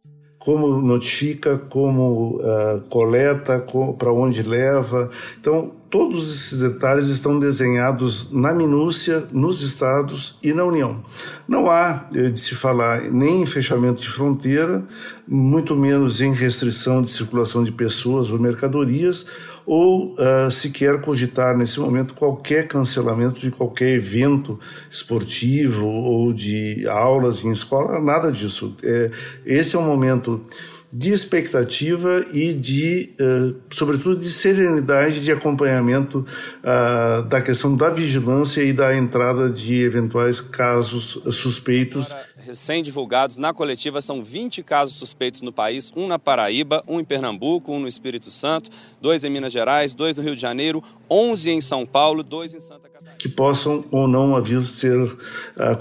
como 0.45 0.69
notifica, 0.81 1.57
como 1.57 2.37
uh, 2.37 2.81
coleta, 2.89 3.65
para 3.99 4.13
onde 4.13 4.43
leva. 4.43 5.09
Então, 5.41 5.73
todos 5.93 6.27
esses 6.35 6.59
detalhes 6.59 7.09
estão 7.09 7.39
desenhados 7.39 8.33
na 8.33 8.55
minúcia, 8.55 9.25
nos 9.31 9.61
estados 9.61 10.35
e 10.43 10.51
na 10.55 10.65
União. 10.65 11.05
Não 11.47 11.71
há 11.71 12.09
eh, 12.15 12.31
de 12.31 12.41
se 12.41 12.55
falar 12.55 13.03
nem 13.11 13.43
em 13.43 13.47
fechamento 13.47 14.01
de 14.01 14.09
fronteira, 14.09 14.87
muito 15.29 15.77
menos 15.77 16.23
em 16.23 16.33
restrição 16.33 17.03
de 17.03 17.11
circulação 17.11 17.63
de 17.63 17.71
pessoas 17.71 18.31
ou 18.31 18.39
mercadorias, 18.39 19.27
ou 19.67 20.15
uh, 20.15 20.51
sequer 20.51 21.01
cogitar 21.03 21.57
nesse 21.57 21.79
momento 21.79 22.15
qualquer 22.15 22.67
cancelamento 22.67 23.39
de 23.39 23.51
qualquer 23.51 23.91
evento 23.91 24.59
esportivo 24.91 25.87
ou 25.87 26.33
de 26.33 26.89
aulas 26.89 27.45
em 27.45 27.53
escola, 27.53 28.01
nada 28.01 28.33
disso. 28.33 28.75
É, 28.83 29.11
esse 29.45 29.77
é 29.77 29.79
um 29.79 29.85
momento 29.85 30.45
de 30.93 31.11
expectativa 31.11 32.23
e 32.33 32.53
de, 32.53 33.11
uh, 33.19 33.59
sobretudo, 33.71 34.19
de 34.19 34.29
serenidade 34.29 35.25
de 35.25 35.33
acompanhamento 35.33 36.27
uh, 36.59 37.23
da 37.23 37.41
questão 37.41 37.75
da 37.75 37.89
vigilância 37.89 38.63
e 38.63 38.75
da 38.75 38.95
entrada 38.95 39.49
de 39.49 39.83
eventuais 39.83 40.39
casos 40.39 41.19
suspeitos. 41.31 42.15
Recém-divulgados 42.45 43.39
na 43.39 43.55
coletiva 43.55 44.03
são 44.03 44.23
20 44.23 44.63
casos 44.63 44.97
suspeitos 44.97 45.41
no 45.41 45.53
país, 45.53 45.91
um 45.97 46.07
na 46.07 46.19
Paraíba, 46.19 46.83
um 46.87 47.01
em 47.01 47.05
Pernambuco, 47.05 47.73
um 47.73 47.79
no 47.81 47.89
Espírito 47.89 48.31
Santo, 48.31 48.69
dois 49.01 49.25
em 49.25 49.31
Minas 49.31 49.53
Gerais, 49.53 49.95
dois 49.95 50.19
no 50.19 50.23
Rio 50.23 50.35
de 50.35 50.43
Janeiro, 50.43 50.83
11 51.09 51.51
em 51.51 51.61
São 51.63 51.87
Paulo, 51.87 52.23
dois 52.23 52.53
em 52.53 52.61
Santa 52.61 52.91
Catarina. 52.91 53.17
Que 53.19 53.31
possam 53.31 53.83
ou 53.91 54.07
não 54.07 54.39
vir 54.43 54.63
ser 54.65 54.99
uh, 55.01 55.17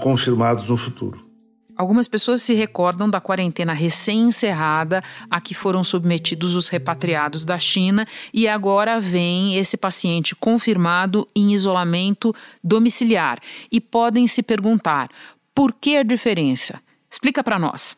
confirmados 0.00 0.66
no 0.68 0.76
futuro. 0.76 1.31
Algumas 1.76 2.06
pessoas 2.06 2.42
se 2.42 2.52
recordam 2.52 3.08
da 3.08 3.20
quarentena 3.20 3.72
recém-encerrada 3.72 5.02
a 5.30 5.40
que 5.40 5.54
foram 5.54 5.82
submetidos 5.82 6.54
os 6.54 6.68
repatriados 6.68 7.44
da 7.44 7.58
China 7.58 8.06
e 8.32 8.46
agora 8.46 9.00
vem 9.00 9.56
esse 9.56 9.76
paciente 9.76 10.34
confirmado 10.34 11.26
em 11.34 11.52
isolamento 11.52 12.34
domiciliar 12.62 13.38
e 13.70 13.80
podem 13.80 14.26
se 14.26 14.42
perguntar 14.42 15.08
por 15.54 15.72
que 15.72 15.96
a 15.96 16.02
diferença? 16.02 16.80
Explica 17.10 17.42
para 17.44 17.58
nós. 17.58 17.96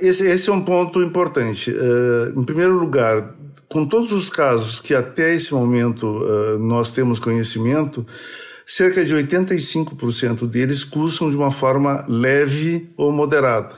Esse, 0.00 0.26
esse, 0.28 0.48
é 0.48 0.52
um 0.52 0.62
ponto 0.62 1.02
importante. 1.02 1.70
Uh, 1.70 2.40
em 2.40 2.44
primeiro 2.44 2.78
lugar, 2.78 3.34
com 3.68 3.86
todos 3.86 4.12
os 4.12 4.30
casos 4.30 4.80
que 4.80 4.94
até 4.94 5.34
esse 5.34 5.52
momento 5.52 6.06
uh, 6.06 6.58
nós 6.58 6.90
temos 6.90 7.18
conhecimento, 7.18 8.06
cerca 8.66 9.04
de 9.04 9.14
85% 9.14 10.48
deles 10.48 10.84
cursam 10.84 11.30
de 11.30 11.36
uma 11.36 11.50
forma 11.50 12.04
leve 12.08 12.90
ou 12.96 13.12
moderada. 13.12 13.76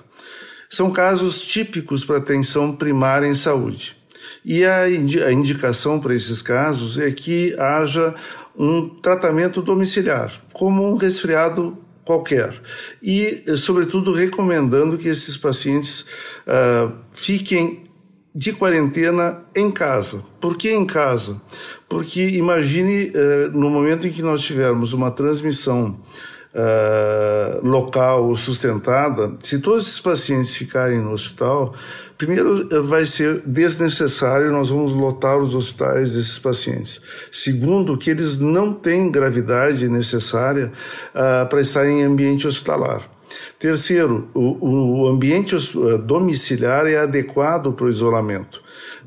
São 0.69 0.91
casos 0.91 1.43
típicos 1.43 2.05
para 2.05 2.19
atenção 2.19 2.75
primária 2.75 3.27
em 3.27 3.35
saúde. 3.35 3.97
E 4.45 4.65
a, 4.65 4.89
indicação 5.33 6.01
para 6.01 6.15
esses 6.15 6.43
casos 6.43 6.99
é 6.99 7.11
que 7.11 7.55
haja 7.59 8.15
um 8.57 8.89
tratamento 8.89 9.61
domiciliar, 9.61 10.33
como 10.53 10.89
um 10.89 10.97
resfriado 10.97 11.79
qualquer. 12.05 12.55
E, 13.03 13.43
sobretudo, 13.57 14.13
recomendando 14.13 14.97
que 14.97 15.09
esses 15.09 15.37
pacientes 15.37 16.03
uh, 16.47 16.93
fiquem 17.13 17.86
de 18.37 18.53
quarentena 18.53 19.45
em 19.55 19.71
casa. 19.71 20.23
Por 20.39 20.59
que 20.59 20.71
em 20.71 20.85
casa? 20.85 21.41
Porque 21.89 22.23
imagine 22.29 23.09
uh, 23.09 23.59
no 23.59 23.71
momento 23.71 24.07
em 24.07 24.11
que 24.11 24.21
nós 24.21 24.43
tivermos 24.43 24.93
uma 24.93 25.11
transmissão 25.11 25.99
uh, 26.55 27.67
local 27.67 28.37
sustentada, 28.37 29.33
se 29.41 29.59
todos 29.59 29.87
esses 29.87 30.01
pacientes 30.01 30.55
ficarem 30.55 31.01
no 31.01 31.13
hospital, 31.13 31.73
primeiro 32.19 32.69
uh, 32.69 32.83
vai 32.85 33.07
ser 33.07 33.41
desnecessário, 33.47 34.53
nós 34.53 34.69
vamos 34.69 34.93
lotar 34.93 35.39
os 35.39 35.55
hospitais 35.55 36.13
desses 36.13 36.39
pacientes. 36.39 37.01
Segundo, 37.33 37.97
que 37.97 38.11
eles 38.11 38.39
não 38.39 38.71
têm 38.71 39.11
gravidade 39.11 39.89
necessária 39.89 40.71
para 41.49 41.61
estar 41.63 41.89
em 41.89 42.03
ambiente 42.03 42.47
hospitalar. 42.47 43.16
Terceiro, 43.59 44.29
o, 44.35 45.03
o 45.03 45.09
ambiente 45.09 45.55
eh, 45.55 45.99
domiciliar 45.99 46.87
é 46.87 46.99
adequado 46.99 47.73
para 47.73 47.87
o 47.87 47.91
isolamento. 47.91 48.63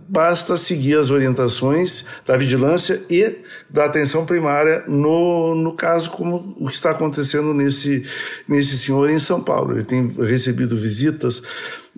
Basta 0.08 0.58
seguir 0.58 0.98
as 0.98 1.12
orientações 1.12 2.04
da 2.26 2.36
vigilância 2.36 3.00
e 3.10 3.38
da 3.70 3.86
atenção 3.86 4.26
primária 4.26 4.84
no, 4.88 5.54
no 5.54 5.76
caso 5.76 6.10
como 6.10 6.56
o 6.60 6.66
que 6.66 6.74
está 6.74 6.90
acontecendo 6.90 7.54
nesse, 7.54 8.04
nesse 8.48 8.76
senhor 8.76 9.08
em 9.08 9.20
São 9.20 9.40
Paulo. 9.40 9.74
Ele 9.74 9.84
tem 9.84 10.08
recebido 10.08 10.76
visitas 10.76 11.44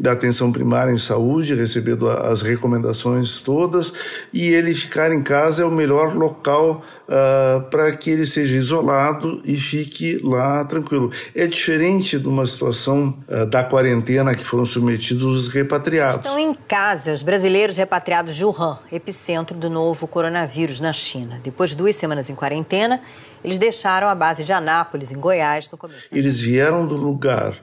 da 0.01 0.13
atenção 0.13 0.51
primária 0.51 0.91
em 0.91 0.97
saúde, 0.97 1.53
recebendo 1.53 2.09
as 2.09 2.41
recomendações 2.41 3.39
todas, 3.41 3.93
e 4.33 4.47
ele 4.47 4.73
ficar 4.73 5.13
em 5.13 5.21
casa 5.21 5.61
é 5.61 5.65
o 5.65 5.69
melhor 5.71 6.15
local 6.15 6.81
uh, 7.07 7.61
para 7.69 7.91
que 7.91 8.09
ele 8.09 8.25
seja 8.25 8.55
isolado 8.55 9.41
e 9.45 9.55
fique 9.57 10.19
lá 10.23 10.65
tranquilo. 10.65 11.11
É 11.35 11.45
diferente 11.45 12.17
de 12.17 12.27
uma 12.27 12.47
situação 12.47 13.15
uh, 13.27 13.45
da 13.45 13.63
quarentena 13.63 14.33
que 14.33 14.43
foram 14.43 14.65
submetidos 14.65 15.23
os 15.23 15.47
repatriados. 15.47 16.17
Estão 16.17 16.39
em 16.39 16.53
casa 16.67 17.13
os 17.13 17.21
brasileiros 17.21 17.77
repatriados 17.77 18.35
de 18.35 18.43
Wuhan, 18.43 18.79
epicentro 18.91 19.55
do 19.55 19.69
novo 19.69 20.07
coronavírus 20.07 20.79
na 20.79 20.93
China. 20.93 21.37
Depois 21.43 21.69
de 21.69 21.75
duas 21.75 21.95
semanas 21.95 22.27
em 22.27 22.33
quarentena, 22.33 23.01
eles 23.43 23.57
deixaram 23.57 24.07
a 24.07 24.15
base 24.15 24.43
de 24.43 24.53
Anápolis, 24.53 25.11
em 25.11 25.17
Goiás, 25.17 25.69
no 25.71 25.77
começo. 25.77 26.07
Eles 26.11 26.39
vieram 26.39 26.85
do 26.85 26.95
lugar 26.95 27.55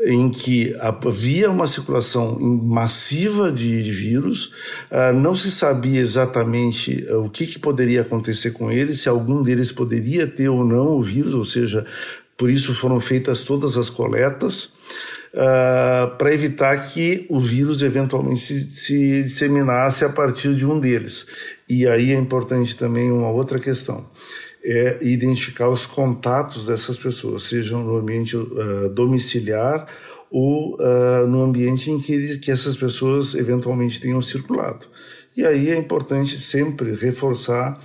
em 0.00 0.28
que 0.30 0.74
havia 0.80 1.50
uma 1.50 1.66
circulação 1.66 2.38
massiva 2.38 3.50
de, 3.50 3.80
vírus, 3.82 4.46
uh, 4.90 5.12
não 5.14 5.34
se 5.34 5.50
sabia 5.50 6.00
exatamente 6.00 7.04
uh, 7.08 7.24
o 7.24 7.30
que, 7.30 7.46
que, 7.46 7.58
poderia 7.58 8.02
acontecer 8.02 8.50
com 8.52 8.70
eles, 8.70 9.00
se 9.00 9.08
algum 9.08 9.42
deles 9.42 9.72
poderia 9.72 10.26
ter 10.26 10.48
ou 10.48 10.64
não 10.64 10.96
o 10.96 11.02
vírus, 11.02 11.34
ou 11.34 11.44
seja, 11.44 11.84
por 12.36 12.50
isso 12.50 12.74
foram 12.74 12.98
feitas 12.98 13.42
todas 13.42 13.76
as 13.76 13.88
coletas. 13.88 14.72
Uh, 15.34 16.16
para 16.16 16.32
evitar 16.32 16.76
que 16.90 17.26
o 17.28 17.40
vírus 17.40 17.82
eventualmente 17.82 18.38
se, 18.38 18.70
se 18.70 19.22
disseminasse 19.24 20.04
a 20.04 20.08
partir 20.08 20.54
de 20.54 20.64
um 20.64 20.78
deles. 20.78 21.26
E 21.68 21.88
aí 21.88 22.12
é 22.12 22.14
importante 22.14 22.76
também 22.76 23.10
uma 23.10 23.28
outra 23.30 23.58
questão 23.58 24.06
é 24.64 24.98
identificar 25.02 25.68
os 25.68 25.84
contatos 25.84 26.64
dessas 26.64 26.98
pessoas, 26.98 27.42
sejam 27.42 27.84
no 27.84 27.96
ambiente 27.96 28.36
uh, 28.36 28.88
domiciliar 28.92 29.86
ou 30.30 30.76
uh, 30.76 31.26
no 31.26 31.42
ambiente 31.42 31.90
em 31.90 31.98
que, 31.98 32.38
que 32.38 32.50
essas 32.50 32.76
pessoas 32.76 33.34
eventualmente 33.34 34.00
tenham 34.00 34.20
circulado. 34.22 34.86
E 35.36 35.44
aí 35.44 35.70
é 35.70 35.76
importante 35.76 36.40
sempre 36.40 36.94
reforçar 36.94 37.78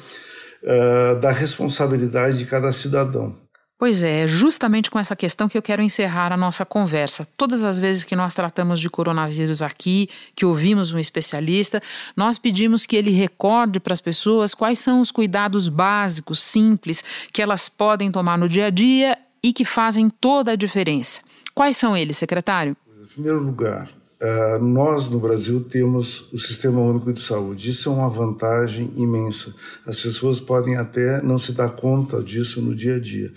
uh, 0.63 1.19
da 1.19 1.31
responsabilidade 1.31 2.37
de 2.37 2.45
cada 2.45 2.71
cidadão. 2.71 3.48
Pois 3.79 4.03
é, 4.03 4.23
é 4.23 4.27
justamente 4.27 4.91
com 4.91 4.99
essa 4.99 5.15
questão 5.15 5.47
que 5.47 5.57
eu 5.57 5.61
quero 5.61 5.81
encerrar 5.81 6.33
a 6.33 6.37
nossa 6.37 6.65
conversa. 6.65 7.25
Todas 7.37 7.63
as 7.63 7.79
vezes 7.79 8.03
que 8.03 8.13
nós 8.13 8.33
tratamos 8.33 8.77
de 8.81 8.89
coronavírus 8.89 9.61
aqui, 9.61 10.09
que 10.35 10.45
ouvimos 10.45 10.91
um 10.91 10.99
especialista, 10.99 11.81
nós 12.13 12.37
pedimos 12.37 12.85
que 12.85 12.97
ele 12.97 13.11
recorde 13.11 13.79
para 13.79 13.93
as 13.93 14.01
pessoas 14.01 14.53
quais 14.53 14.79
são 14.79 14.99
os 14.99 15.11
cuidados 15.11 15.69
básicos, 15.69 16.39
simples, 16.39 17.01
que 17.31 17.41
elas 17.41 17.69
podem 17.69 18.11
tomar 18.11 18.37
no 18.37 18.49
dia 18.49 18.65
a 18.65 18.69
dia 18.69 19.17
e 19.41 19.53
que 19.53 19.63
fazem 19.63 20.09
toda 20.09 20.51
a 20.51 20.55
diferença. 20.57 21.21
Quais 21.55 21.77
são 21.77 21.95
eles, 21.95 22.17
secretário? 22.17 22.75
Em 23.01 23.05
primeiro 23.05 23.39
lugar, 23.39 23.89
Uh, 24.21 24.61
nós 24.61 25.09
no 25.09 25.17
Brasil 25.17 25.61
temos 25.61 26.27
o 26.33 26.37
Sistema 26.37 26.81
Único 26.81 27.13
de 27.13 27.21
Saúde. 27.21 27.69
Isso 27.69 27.87
é 27.87 27.91
uma 27.93 28.09
vantagem 28.09 28.91
imensa. 28.97 29.55
As 29.87 30.01
pessoas 30.01 30.41
podem 30.41 30.75
até 30.75 31.21
não 31.21 31.37
se 31.37 31.53
dar 31.53 31.69
conta 31.69 32.21
disso 32.21 32.61
no 32.61 32.75
dia 32.75 32.97
a 32.97 32.99
dia, 32.99 33.31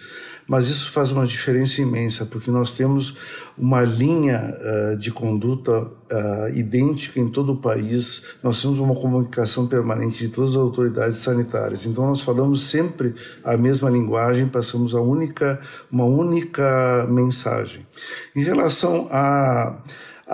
mas 0.45 0.67
isso 0.69 0.91
faz 0.91 1.13
uma 1.13 1.25
diferença 1.25 1.81
imensa, 1.81 2.27
porque 2.27 2.51
nós 2.51 2.73
temos 2.73 3.15
uma 3.57 3.83
linha 3.83 4.57
uh, 4.59 4.97
de 4.97 5.13
conduta 5.13 5.83
uh, 5.83 6.49
idêntica 6.53 7.21
em 7.21 7.29
todo 7.29 7.53
o 7.53 7.57
país, 7.59 8.25
nós 8.43 8.61
temos 8.61 8.81
uma 8.81 8.97
comunicação 8.97 9.69
permanente 9.69 10.19
de 10.27 10.31
todas 10.31 10.51
as 10.51 10.57
autoridades 10.57 11.19
sanitárias. 11.19 11.87
Então 11.87 12.07
nós 12.07 12.23
falamos 12.23 12.65
sempre 12.65 13.15
a 13.45 13.57
mesma 13.57 13.89
linguagem, 13.89 14.49
passamos 14.49 14.97
a 14.97 15.01
única, 15.01 15.61
uma 15.93 16.07
única 16.07 17.07
mensagem. 17.09 17.87
Em 18.35 18.43
relação 18.43 19.07
a 19.13 19.81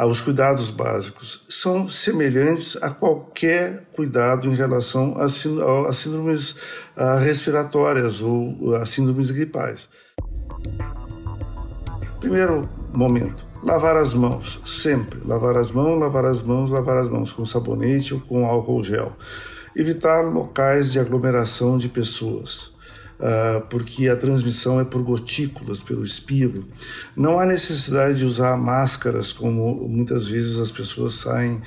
os 0.06 0.20
cuidados 0.20 0.70
básicos 0.70 1.44
são 1.48 1.88
semelhantes 1.88 2.76
a 2.82 2.90
qualquer 2.90 3.88
cuidado 3.92 4.48
em 4.48 4.54
relação 4.54 5.16
às 5.18 5.32
síndromes 5.96 6.54
respiratórias 7.20 8.22
ou 8.22 8.76
a 8.76 8.86
síndromes 8.86 9.30
gripais. 9.30 9.88
Primeiro 12.20 12.68
momento, 12.92 13.44
lavar 13.62 13.96
as 13.96 14.14
mãos, 14.14 14.60
sempre. 14.64 15.20
Lavar 15.24 15.56
as 15.56 15.70
mãos, 15.70 15.98
lavar 15.98 16.24
as 16.24 16.42
mãos, 16.42 16.70
lavar 16.70 16.96
as 16.98 17.08
mãos 17.08 17.32
com 17.32 17.44
sabonete 17.44 18.14
ou 18.14 18.20
com 18.20 18.46
álcool 18.46 18.84
gel. 18.84 19.12
Evitar 19.76 20.22
locais 20.22 20.92
de 20.92 20.98
aglomeração 20.98 21.76
de 21.76 21.88
pessoas 21.88 22.72
uh, 23.18 23.60
porque 23.68 24.08
a 24.08 24.16
transmissão 24.16 24.80
é 24.80 24.84
por 24.84 25.02
gotículas, 25.02 25.82
pelo 25.82 26.04
espirro. 26.04 26.64
Não 27.16 27.38
há 27.38 27.46
necessidade 27.46 28.18
de 28.18 28.24
usar 28.24 28.56
máscaras, 28.56 29.32
como 29.32 29.88
muitas 29.88 30.26
vezes 30.26 30.58
as 30.58 30.70
pessoas 30.70 31.14
saem 31.14 31.60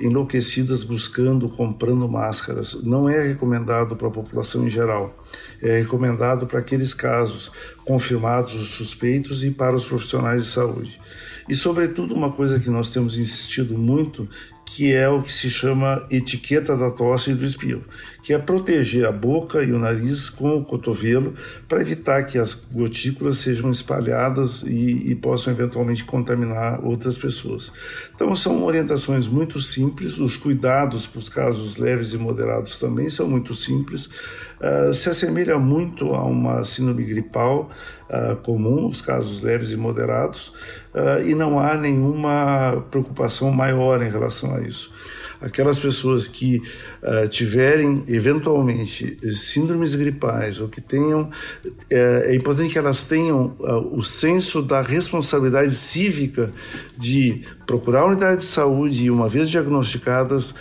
enlouquecidas 0.00 0.84
buscando, 0.84 1.48
comprando 1.48 2.08
máscaras. 2.08 2.74
Não 2.82 3.08
é 3.08 3.20
recomendado 3.26 3.96
para 3.96 4.08
a 4.08 4.12
população 4.12 4.66
em 4.66 4.70
geral. 4.70 5.14
É 5.62 5.78
recomendado 5.78 6.46
para 6.46 6.60
aqueles 6.60 6.94
casos 6.94 7.50
confirmados, 7.84 8.54
os 8.54 8.68
suspeitos 8.68 9.44
e 9.44 9.50
para 9.50 9.74
os 9.74 9.84
profissionais 9.84 10.44
de 10.44 10.48
saúde. 10.48 11.00
E, 11.48 11.54
sobretudo, 11.54 12.14
uma 12.14 12.30
coisa 12.30 12.60
que 12.60 12.68
nós 12.68 12.90
temos 12.90 13.18
insistido 13.18 13.76
muito, 13.78 14.28
que 14.66 14.92
é 14.92 15.08
o 15.08 15.22
que 15.22 15.32
se 15.32 15.48
chama 15.48 16.04
etiqueta 16.10 16.76
da 16.76 16.90
tosse 16.90 17.30
e 17.30 17.34
do 17.34 17.42
espirro, 17.42 17.82
que 18.22 18.34
é 18.34 18.38
proteger 18.38 19.06
a 19.06 19.12
boca 19.12 19.62
e 19.62 19.72
o 19.72 19.78
nariz 19.78 20.28
com 20.28 20.58
o 20.58 20.62
cotovelo 20.62 21.32
para 21.66 21.80
evitar 21.80 22.22
que 22.24 22.36
as 22.36 22.54
gotículas 22.54 23.38
sejam 23.38 23.70
espalhadas 23.70 24.62
e, 24.62 25.10
e, 25.10 25.14
possam 25.14 25.54
eventualmente 25.54 26.04
contaminar 26.04 26.84
outras 26.84 27.16
pessoas. 27.16 27.72
Então 28.14 28.36
são 28.36 28.62
orientações 28.62 29.26
muito 29.26 29.58
simples, 29.58 30.18
os 30.18 30.36
cuidados 30.36 31.06
para 31.06 31.18
os 31.18 31.30
casos 31.30 31.78
leves 31.78 32.12
e 32.12 32.18
moderados 32.18 32.78
também 32.78 33.08
são 33.08 33.26
muito 33.26 33.54
simples, 33.54 34.06
uh, 34.60 34.92
se 34.92 35.08
assemelha 35.48 35.58
muito 35.58 36.14
a 36.14 36.24
uma 36.24 36.62
síndrome 36.64 37.04
gripal 37.04 37.70
uh, 38.10 38.36
comum, 38.36 38.86
os 38.86 39.00
casos 39.00 39.42
leves 39.42 39.72
e 39.72 39.76
moderados, 39.76 40.52
uh, 40.94 41.26
e 41.26 41.34
não 41.34 41.58
há 41.58 41.76
nenhuma 41.76 42.84
preocupação 42.90 43.50
maior 43.50 44.02
em 44.02 44.10
relação 44.10 44.54
a 44.54 44.60
isso. 44.60 44.92
Aquelas 45.40 45.78
pessoas 45.78 46.26
que 46.26 46.60
uh, 47.02 47.28
tiverem 47.28 48.02
eventualmente 48.08 49.16
síndromes 49.36 49.94
gripais 49.94 50.60
ou 50.60 50.68
que 50.68 50.80
tenham, 50.80 51.30
é, 51.88 52.32
é 52.32 52.34
importante 52.34 52.72
que 52.72 52.78
elas 52.78 53.04
tenham 53.04 53.56
o 53.92 54.02
senso 54.02 54.60
da 54.60 54.80
responsabilidade 54.80 55.74
cívica 55.74 56.50
de 56.96 57.42
procurar 57.66 58.00
a 58.00 58.06
unidade 58.06 58.40
de 58.40 58.46
saúde 58.46 59.04
e, 59.04 59.10
uma 59.10 59.28
vez 59.28 59.48
diagnosticadas, 59.48 60.54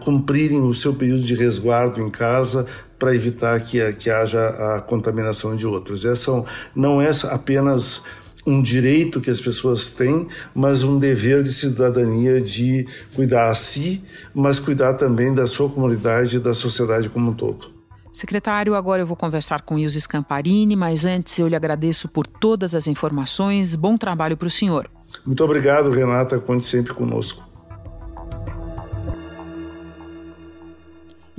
cumprirem 0.00 0.60
o 0.62 0.72
seu 0.72 0.94
período 0.94 1.22
de 1.22 1.34
resguardo 1.34 2.00
em 2.00 2.10
casa 2.10 2.66
para 3.00 3.14
evitar 3.14 3.58
que, 3.60 3.92
que 3.94 4.10
haja 4.10 4.48
a 4.48 4.82
contaminação 4.82 5.56
de 5.56 5.66
outras. 5.66 6.04
Essa 6.04 6.44
não 6.76 7.00
é 7.00 7.10
apenas 7.30 8.02
um 8.46 8.62
direito 8.62 9.20
que 9.20 9.30
as 9.30 9.40
pessoas 9.40 9.90
têm, 9.90 10.28
mas 10.54 10.82
um 10.82 10.98
dever 10.98 11.42
de 11.42 11.52
cidadania 11.52 12.40
de 12.40 12.86
cuidar 13.14 13.50
a 13.50 13.54
si, 13.54 14.02
mas 14.34 14.58
cuidar 14.58 14.94
também 14.94 15.34
da 15.34 15.46
sua 15.46 15.68
comunidade 15.68 16.36
e 16.36 16.38
da 16.38 16.52
sociedade 16.52 17.08
como 17.08 17.30
um 17.30 17.34
todo. 17.34 17.80
Secretário, 18.12 18.74
agora 18.74 19.02
eu 19.02 19.06
vou 19.06 19.16
conversar 19.16 19.62
com 19.62 19.78
Ilse 19.78 20.00
Scamparini, 20.00 20.76
mas 20.76 21.04
antes 21.04 21.38
eu 21.38 21.48
lhe 21.48 21.56
agradeço 21.56 22.08
por 22.08 22.26
todas 22.26 22.74
as 22.74 22.86
informações. 22.86 23.74
Bom 23.76 23.96
trabalho 23.96 24.36
para 24.36 24.48
o 24.48 24.50
senhor. 24.50 24.90
Muito 25.24 25.42
obrigado, 25.42 25.90
Renata. 25.90 26.38
Conte 26.38 26.64
sempre 26.64 26.92
conosco. 26.92 27.49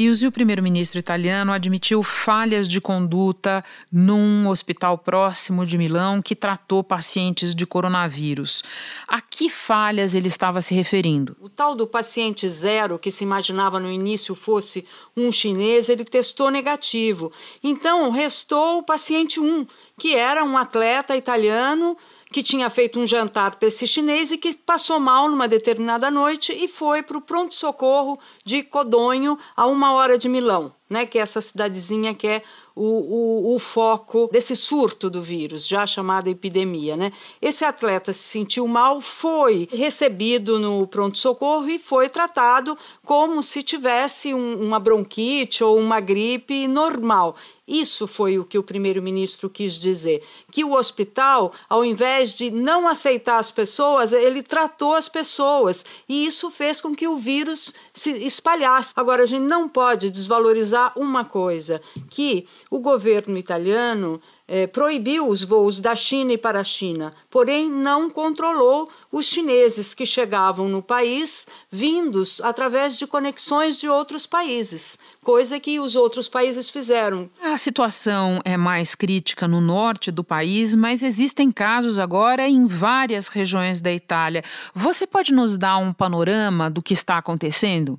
E 0.01 0.09
o 0.25 0.31
primeiro-ministro 0.31 0.97
italiano 0.97 1.51
admitiu 1.51 2.01
falhas 2.01 2.67
de 2.67 2.81
conduta 2.81 3.63
num 3.91 4.47
hospital 4.47 4.97
próximo 4.97 5.63
de 5.63 5.77
Milão 5.77 6.23
que 6.23 6.35
tratou 6.35 6.83
pacientes 6.83 7.53
de 7.53 7.67
coronavírus. 7.67 8.63
A 9.07 9.21
que 9.21 9.47
falhas 9.47 10.15
ele 10.15 10.27
estava 10.27 10.59
se 10.59 10.73
referindo? 10.73 11.37
O 11.39 11.47
tal 11.47 11.75
do 11.75 11.85
paciente 11.85 12.49
zero, 12.49 12.97
que 12.97 13.11
se 13.11 13.23
imaginava 13.23 13.79
no 13.79 13.91
início 13.91 14.33
fosse 14.33 14.87
um 15.15 15.31
chinês, 15.31 15.87
ele 15.87 16.03
testou 16.03 16.49
negativo. 16.49 17.31
Então, 17.63 18.09
restou 18.09 18.79
o 18.79 18.83
paciente 18.83 19.39
um, 19.39 19.67
que 19.99 20.15
era 20.15 20.43
um 20.43 20.57
atleta 20.57 21.15
italiano 21.15 21.95
que 22.31 22.41
tinha 22.41 22.69
feito 22.69 22.99
um 22.99 23.05
jantar 23.05 23.57
para 23.57 23.67
esse 23.67 23.85
chinês 23.85 24.31
e 24.31 24.37
que 24.37 24.55
passou 24.55 24.99
mal 24.99 25.29
numa 25.29 25.47
determinada 25.47 26.09
noite 26.09 26.53
e 26.53 26.67
foi 26.67 27.03
para 27.03 27.17
o 27.17 27.21
pronto-socorro 27.21 28.17
de 28.45 28.63
Codonho, 28.63 29.37
a 29.55 29.65
uma 29.67 29.93
hora 29.93 30.17
de 30.17 30.29
Milão, 30.29 30.73
né, 30.89 31.05
que 31.05 31.19
é 31.19 31.21
essa 31.21 31.41
cidadezinha 31.41 32.13
que 32.13 32.27
é 32.27 32.43
o, 32.73 32.83
o, 32.83 33.55
o, 33.55 33.59
foco 33.59 34.29
desse 34.31 34.55
surto 34.55 35.09
do 35.09 35.21
vírus, 35.21 35.67
já 35.67 35.85
chamada 35.85 36.29
epidemia. 36.29 36.95
Né? 36.95 37.11
Esse 37.41 37.65
atleta 37.65 38.13
se 38.13 38.23
sentiu 38.23 38.65
mal, 38.67 39.01
foi 39.01 39.67
recebido 39.71 40.57
no 40.57 40.87
pronto-socorro 40.87 41.69
e 41.69 41.77
foi 41.77 42.07
tratado 42.07 42.77
como 43.03 43.43
se 43.43 43.61
tivesse 43.61 44.33
um, 44.33 44.61
uma 44.61 44.79
bronquite 44.79 45.63
ou 45.63 45.77
uma 45.77 45.99
gripe 45.99 46.65
normal. 46.65 47.35
Isso 47.67 48.07
foi 48.07 48.39
o 48.39 48.43
que 48.43 48.57
o 48.57 48.63
primeiro-ministro 48.63 49.49
quis 49.49 49.79
dizer. 49.79 50.23
Que 50.51 50.63
o 50.63 50.73
hospital, 50.73 51.53
ao 51.69 51.85
invés 51.85 52.35
de 52.35 52.49
não 52.49 52.87
aceitar 52.87 53.37
as 53.37 53.51
pessoas, 53.51 54.11
ele 54.11 54.41
tratou 54.41 54.95
as 54.95 55.07
pessoas. 55.07 55.85
E 56.09 56.25
isso 56.25 56.49
fez 56.49 56.81
com 56.81 56.95
que 56.95 57.07
o 57.07 57.17
vírus 57.17 57.73
se 57.93 58.09
espalhasse. 58.25 58.93
Agora, 58.95 59.23
a 59.23 59.25
gente 59.25 59.43
não 59.43 59.69
pode 59.69 60.09
desvalorizar 60.09 60.91
uma 60.97 61.23
coisa: 61.23 61.81
que 62.09 62.47
o 62.69 62.79
governo 62.79 63.37
italiano 63.37 64.21
é, 64.51 64.67
proibiu 64.67 65.29
os 65.29 65.45
voos 65.45 65.79
da 65.79 65.95
China 65.95 66.33
e 66.33 66.37
para 66.37 66.59
a 66.59 66.63
China, 66.63 67.13
porém 67.29 67.71
não 67.71 68.09
controlou 68.09 68.89
os 69.09 69.25
chineses 69.25 69.93
que 69.93 70.05
chegavam 70.05 70.67
no 70.67 70.81
país 70.81 71.47
vindos 71.71 72.41
através 72.41 72.97
de 72.97 73.07
conexões 73.07 73.77
de 73.77 73.87
outros 73.87 74.25
países, 74.25 74.99
coisa 75.23 75.57
que 75.57 75.79
os 75.79 75.95
outros 75.95 76.27
países 76.27 76.69
fizeram. 76.69 77.29
A 77.41 77.57
situação 77.57 78.41
é 78.43 78.57
mais 78.57 78.93
crítica 78.93 79.47
no 79.47 79.61
norte 79.61 80.11
do 80.11 80.21
país, 80.21 80.75
mas 80.75 81.01
existem 81.01 81.49
casos 81.49 81.97
agora 81.97 82.45
em 82.45 82.67
várias 82.67 83.29
regiões 83.29 83.79
da 83.79 83.93
Itália. 83.93 84.43
Você 84.75 85.07
pode 85.07 85.31
nos 85.31 85.55
dar 85.55 85.77
um 85.77 85.93
panorama 85.93 86.69
do 86.69 86.81
que 86.81 86.93
está 86.93 87.17
acontecendo? 87.17 87.97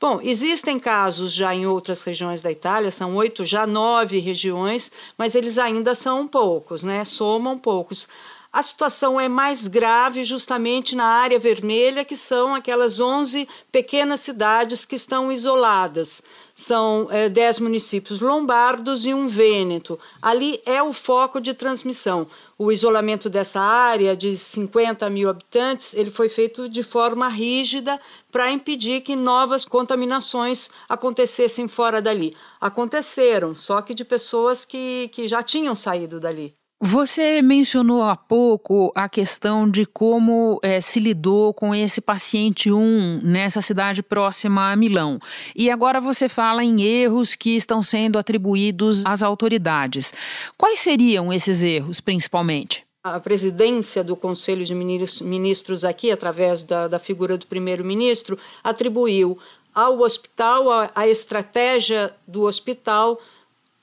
Bom, 0.00 0.20
existem 0.22 0.78
casos 0.78 1.32
já 1.32 1.52
em 1.52 1.66
outras 1.66 2.02
regiões 2.04 2.40
da 2.40 2.52
Itália, 2.52 2.90
são 2.90 3.16
oito, 3.16 3.44
já 3.44 3.66
nove 3.66 4.20
regiões, 4.20 4.92
mas 5.16 5.34
eles 5.34 5.58
ainda 5.58 5.92
são 5.92 6.26
poucos, 6.28 6.84
né? 6.84 7.04
Somam 7.04 7.58
poucos. 7.58 8.06
A 8.52 8.62
situação 8.62 9.20
é 9.20 9.28
mais 9.28 9.66
grave 9.66 10.24
justamente 10.24 10.94
na 10.94 11.04
área 11.04 11.38
vermelha, 11.38 12.04
que 12.04 12.16
são 12.16 12.54
aquelas 12.54 12.98
11 12.98 13.46
pequenas 13.70 14.20
cidades 14.20 14.84
que 14.84 14.94
estão 14.94 15.30
isoladas. 15.30 16.22
São 16.54 17.08
é, 17.10 17.28
10 17.28 17.58
municípios 17.58 18.20
lombardos 18.20 19.04
e 19.04 19.12
um 19.12 19.28
vêneto. 19.28 19.98
Ali 20.22 20.62
é 20.64 20.82
o 20.82 20.92
foco 20.92 21.40
de 21.40 21.52
transmissão. 21.52 22.26
O 22.60 22.72
isolamento 22.72 23.30
dessa 23.30 23.60
área 23.60 24.16
de 24.16 24.36
50 24.36 25.08
mil 25.08 25.30
habitantes 25.30 25.94
ele 25.94 26.10
foi 26.10 26.28
feito 26.28 26.68
de 26.68 26.82
forma 26.82 27.28
rígida 27.28 28.00
para 28.32 28.50
impedir 28.50 29.00
que 29.02 29.14
novas 29.14 29.64
contaminações 29.64 30.68
acontecessem 30.88 31.68
fora 31.68 32.02
dali. 32.02 32.36
Aconteceram, 32.60 33.54
só 33.54 33.80
que 33.80 33.94
de 33.94 34.04
pessoas 34.04 34.64
que, 34.64 35.06
que 35.12 35.28
já 35.28 35.40
tinham 35.40 35.76
saído 35.76 36.18
dali. 36.18 36.57
Você 36.80 37.42
mencionou 37.42 38.04
há 38.04 38.14
pouco 38.14 38.92
a 38.94 39.08
questão 39.08 39.68
de 39.68 39.84
como 39.84 40.60
é, 40.62 40.80
se 40.80 41.00
lidou 41.00 41.52
com 41.52 41.74
esse 41.74 42.00
paciente 42.00 42.70
1 42.70 43.20
nessa 43.20 43.60
cidade 43.60 44.00
próxima 44.00 44.70
a 44.70 44.76
Milão. 44.76 45.18
E 45.56 45.72
agora 45.72 46.00
você 46.00 46.28
fala 46.28 46.62
em 46.62 46.82
erros 46.82 47.34
que 47.34 47.56
estão 47.56 47.82
sendo 47.82 48.16
atribuídos 48.16 49.04
às 49.04 49.24
autoridades. 49.24 50.14
Quais 50.56 50.78
seriam 50.78 51.32
esses 51.32 51.64
erros, 51.64 52.00
principalmente? 52.00 52.86
A 53.02 53.18
presidência 53.18 54.04
do 54.04 54.14
Conselho 54.14 54.64
de 54.64 54.72
Ministros 54.74 55.84
aqui, 55.84 56.12
através 56.12 56.62
da, 56.62 56.86
da 56.86 57.00
figura 57.00 57.36
do 57.36 57.46
primeiro-ministro, 57.48 58.38
atribuiu 58.62 59.36
ao 59.74 59.98
hospital 59.98 60.70
a, 60.70 60.90
a 60.94 61.08
estratégia 61.08 62.14
do 62.24 62.42
hospital 62.42 63.20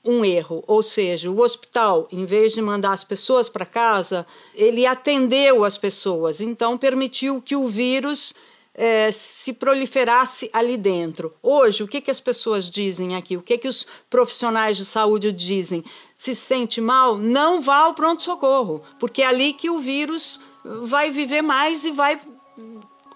um 0.06 0.24
erro, 0.24 0.62
ou 0.66 0.82
seja, 0.82 1.30
o 1.30 1.40
hospital, 1.40 2.06
em 2.12 2.24
vez 2.24 2.52
de 2.52 2.62
mandar 2.62 2.92
as 2.92 3.02
pessoas 3.02 3.48
para 3.48 3.66
casa, 3.66 4.26
ele 4.54 4.86
atendeu 4.86 5.64
as 5.64 5.76
pessoas, 5.76 6.40
então 6.40 6.78
permitiu 6.78 7.42
que 7.42 7.56
o 7.56 7.66
vírus 7.66 8.32
é, 8.72 9.10
se 9.10 9.52
proliferasse 9.52 10.50
ali 10.52 10.76
dentro. 10.76 11.34
Hoje, 11.42 11.82
o 11.82 11.88
que, 11.88 12.00
que 12.00 12.10
as 12.10 12.20
pessoas 12.20 12.70
dizem 12.70 13.16
aqui? 13.16 13.36
O 13.36 13.42
que, 13.42 13.56
que 13.58 13.68
os 13.68 13.86
profissionais 14.08 14.76
de 14.76 14.84
saúde 14.84 15.32
dizem? 15.32 15.82
Se 16.14 16.34
sente 16.34 16.80
mal, 16.80 17.16
não 17.16 17.60
vá 17.60 17.78
ao 17.78 17.94
pronto-socorro, 17.94 18.82
porque 18.98 19.22
é 19.22 19.26
ali 19.26 19.54
que 19.54 19.70
o 19.70 19.78
vírus 19.78 20.40
vai 20.82 21.10
viver 21.10 21.42
mais 21.42 21.84
e 21.84 21.90
vai 21.90 22.20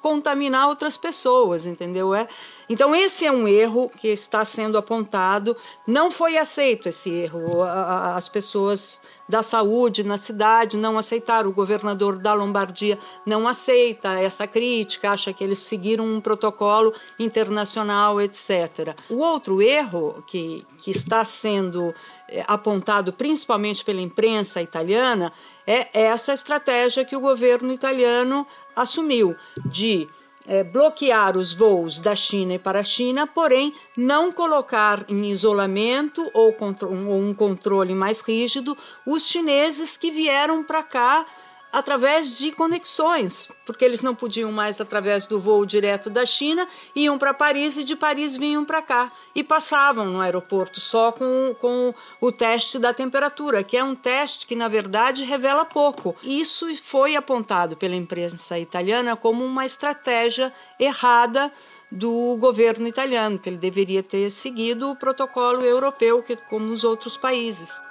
contaminar 0.00 0.68
outras 0.68 0.96
pessoas, 0.96 1.66
entendeu? 1.66 2.14
É, 2.14 2.26
então 2.70 2.94
esse 2.94 3.26
é 3.26 3.32
um 3.32 3.48
erro 3.48 3.90
que 4.00 4.06
está 4.06 4.44
sendo 4.44 4.78
apontado. 4.78 5.56
Não 5.84 6.08
foi 6.08 6.38
aceito 6.38 6.88
esse 6.88 7.10
erro. 7.10 7.64
As 7.64 8.28
pessoas 8.28 9.00
da 9.28 9.42
saúde 9.42 10.04
na 10.04 10.16
cidade 10.16 10.76
não 10.76 10.96
aceitaram. 10.96 11.50
O 11.50 11.52
governador 11.52 12.16
da 12.16 12.32
Lombardia 12.32 12.96
não 13.26 13.48
aceita 13.48 14.20
essa 14.20 14.46
crítica, 14.46 15.10
acha 15.10 15.32
que 15.32 15.42
eles 15.42 15.58
seguiram 15.58 16.04
um 16.04 16.20
protocolo 16.20 16.94
internacional, 17.18 18.20
etc. 18.20 18.96
O 19.08 19.16
outro 19.16 19.60
erro 19.60 20.22
que, 20.24 20.64
que 20.78 20.92
está 20.92 21.24
sendo 21.24 21.92
é, 22.28 22.44
apontado 22.46 23.12
principalmente 23.12 23.84
pela 23.84 24.00
imprensa 24.00 24.62
italiana 24.62 25.32
é 25.66 25.88
essa 25.92 26.32
estratégia 26.32 27.04
que 27.04 27.16
o 27.16 27.20
governo 27.20 27.72
italiano 27.72 28.46
assumiu 28.76 29.34
de 29.66 30.08
é, 30.50 30.64
bloquear 30.64 31.36
os 31.36 31.52
voos 31.52 32.00
da 32.00 32.16
China 32.16 32.54
e 32.54 32.58
para 32.58 32.80
a 32.80 32.82
China, 32.82 33.24
porém 33.24 33.72
não 33.96 34.32
colocar 34.32 35.04
em 35.08 35.30
isolamento 35.30 36.28
ou, 36.34 36.52
ou 36.58 37.20
um 37.20 37.32
controle 37.32 37.94
mais 37.94 38.20
rígido 38.20 38.76
os 39.06 39.28
chineses 39.28 39.96
que 39.96 40.10
vieram 40.10 40.64
para 40.64 40.82
cá 40.82 41.24
através 41.72 42.38
de 42.38 42.52
conexões, 42.52 43.48
porque 43.64 43.84
eles 43.84 44.02
não 44.02 44.14
podiam 44.14 44.50
mais 44.50 44.80
através 44.80 45.26
do 45.26 45.38
voo 45.38 45.64
direto 45.64 46.10
da 46.10 46.26
China, 46.26 46.66
iam 46.94 47.18
para 47.18 47.34
Paris 47.34 47.76
e 47.76 47.84
de 47.84 47.94
Paris 47.94 48.36
vinham 48.36 48.64
para 48.64 48.82
cá 48.82 49.12
e 49.34 49.44
passavam 49.44 50.06
no 50.06 50.20
aeroporto 50.20 50.80
só 50.80 51.12
com, 51.12 51.54
com 51.60 51.94
o 52.20 52.32
teste 52.32 52.78
da 52.78 52.92
temperatura, 52.92 53.62
que 53.62 53.76
é 53.76 53.84
um 53.84 53.94
teste 53.94 54.46
que 54.46 54.56
na 54.56 54.68
verdade 54.68 55.24
revela 55.24 55.64
pouco. 55.64 56.16
Isso 56.22 56.66
foi 56.82 57.16
apontado 57.16 57.76
pela 57.76 57.94
imprensa 57.94 58.58
italiana 58.58 59.14
como 59.16 59.44
uma 59.44 59.64
estratégia 59.64 60.52
errada 60.78 61.52
do 61.90 62.36
governo 62.38 62.86
italiano, 62.86 63.38
que 63.38 63.48
ele 63.48 63.56
deveria 63.56 64.02
ter 64.02 64.30
seguido 64.30 64.90
o 64.90 64.96
protocolo 64.96 65.62
europeu, 65.62 66.22
que, 66.22 66.36
como 66.36 66.72
os 66.72 66.84
outros 66.84 67.16
países. 67.16 67.82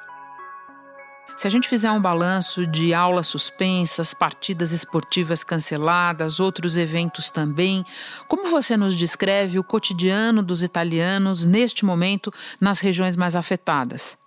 Se 1.39 1.47
a 1.47 1.49
gente 1.49 1.69
fizer 1.69 1.89
um 1.89 2.02
balanço 2.02 2.67
de 2.67 2.93
aulas 2.93 3.28
suspensas, 3.28 4.13
partidas 4.13 4.73
esportivas 4.73 5.41
canceladas, 5.41 6.38
outros 6.38 6.75
eventos 6.75 7.32
também, 7.32 7.86
como 8.28 8.47
você 8.47 8.75
nos 8.75 8.93
descreve 8.93 9.58
o 9.58 9.63
cotidiano 9.63 10.43
dos 10.43 10.62
italianos 10.62 11.45
neste 11.45 11.86
momento 11.86 12.30
nas 12.60 12.82
regiões 12.82 13.15
mais 13.15 13.38
afetadas? 13.38 14.17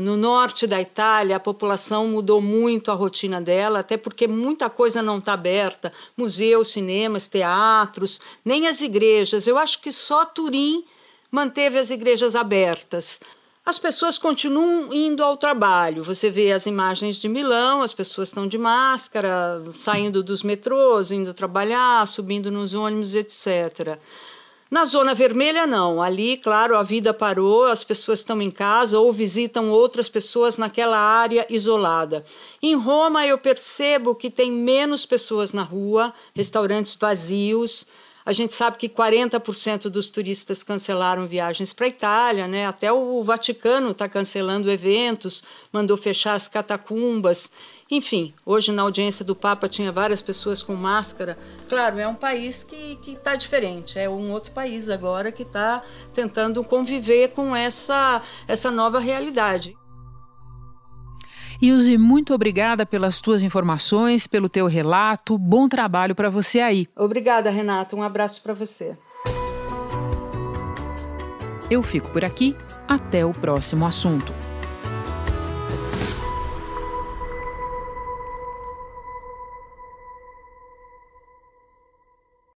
No 0.00 0.16
norte 0.16 0.66
da 0.66 0.80
Itália, 0.80 1.36
a 1.36 1.40
população 1.40 2.08
mudou 2.08 2.40
muito 2.40 2.90
a 2.90 2.94
rotina 2.94 3.40
dela, 3.40 3.78
até 3.78 3.96
porque 3.96 4.26
muita 4.26 4.68
coisa 4.68 5.00
não 5.00 5.18
está 5.18 5.34
aberta 5.34 5.92
museus, 6.16 6.72
cinemas, 6.72 7.28
teatros, 7.28 8.20
nem 8.44 8.66
as 8.66 8.80
igrejas. 8.80 9.46
Eu 9.46 9.56
acho 9.56 9.80
que 9.80 9.92
só 9.92 10.24
Turim 10.24 10.84
manteve 11.30 11.78
as 11.78 11.90
igrejas 11.90 12.34
abertas 12.34 13.20
as 13.66 13.80
pessoas 13.80 14.16
continuam 14.16 14.94
indo 14.94 15.24
ao 15.24 15.36
trabalho. 15.36 16.04
Você 16.04 16.30
vê 16.30 16.52
as 16.52 16.66
imagens 16.66 17.16
de 17.16 17.28
Milão, 17.28 17.82
as 17.82 17.92
pessoas 17.92 18.28
estão 18.28 18.46
de 18.46 18.56
máscara, 18.56 19.60
saindo 19.74 20.22
dos 20.22 20.44
metrôs, 20.44 21.10
indo 21.10 21.34
trabalhar, 21.34 22.06
subindo 22.06 22.48
nos 22.48 22.74
ônibus, 22.74 23.16
etc. 23.16 23.98
Na 24.70 24.84
zona 24.84 25.16
vermelha, 25.16 25.66
não. 25.66 26.00
Ali, 26.00 26.36
claro, 26.36 26.76
a 26.76 26.84
vida 26.84 27.12
parou, 27.12 27.64
as 27.64 27.82
pessoas 27.82 28.20
estão 28.20 28.40
em 28.40 28.52
casa 28.52 29.00
ou 29.00 29.12
visitam 29.12 29.68
outras 29.70 30.08
pessoas 30.08 30.56
naquela 30.56 30.98
área 30.98 31.44
isolada. 31.50 32.24
Em 32.62 32.76
Roma, 32.76 33.26
eu 33.26 33.36
percebo 33.36 34.14
que 34.14 34.30
tem 34.30 34.52
menos 34.52 35.04
pessoas 35.04 35.52
na 35.52 35.64
rua, 35.64 36.14
restaurantes 36.36 36.94
vazios. 36.94 37.84
A 38.26 38.32
gente 38.32 38.54
sabe 38.54 38.76
que 38.76 38.88
40% 38.88 39.88
dos 39.88 40.10
turistas 40.10 40.64
cancelaram 40.64 41.28
viagens 41.28 41.72
para 41.72 41.86
a 41.86 41.88
Itália, 41.88 42.48
né? 42.48 42.66
até 42.66 42.92
o 42.92 43.22
Vaticano 43.22 43.92
está 43.92 44.08
cancelando 44.08 44.68
eventos, 44.68 45.44
mandou 45.72 45.96
fechar 45.96 46.34
as 46.34 46.48
catacumbas. 46.48 47.52
Enfim, 47.88 48.34
hoje 48.44 48.72
na 48.72 48.82
audiência 48.82 49.24
do 49.24 49.36
Papa 49.36 49.68
tinha 49.68 49.92
várias 49.92 50.20
pessoas 50.20 50.60
com 50.60 50.74
máscara. 50.74 51.38
Claro, 51.68 52.00
é 52.00 52.08
um 52.08 52.16
país 52.16 52.64
que 52.64 52.98
está 53.06 53.36
diferente, 53.36 53.96
é 53.96 54.10
um 54.10 54.32
outro 54.32 54.50
país 54.50 54.88
agora 54.88 55.30
que 55.30 55.44
está 55.44 55.84
tentando 56.12 56.64
conviver 56.64 57.28
com 57.28 57.54
essa, 57.54 58.20
essa 58.48 58.72
nova 58.72 58.98
realidade. 58.98 59.76
Ilse, 61.60 61.96
muito 61.96 62.34
obrigada 62.34 62.84
pelas 62.84 63.20
tuas 63.20 63.42
informações, 63.42 64.26
pelo 64.26 64.48
teu 64.48 64.66
relato. 64.66 65.38
Bom 65.38 65.68
trabalho 65.68 66.14
para 66.14 66.30
você 66.30 66.60
aí. 66.60 66.86
Obrigada, 66.96 67.50
Renata. 67.50 67.96
Um 67.96 68.02
abraço 68.02 68.42
para 68.42 68.54
você. 68.54 68.96
Eu 71.70 71.82
fico 71.82 72.10
por 72.10 72.24
aqui. 72.24 72.54
Até 72.88 73.26
o 73.26 73.32
próximo 73.32 73.84
assunto. 73.84 74.32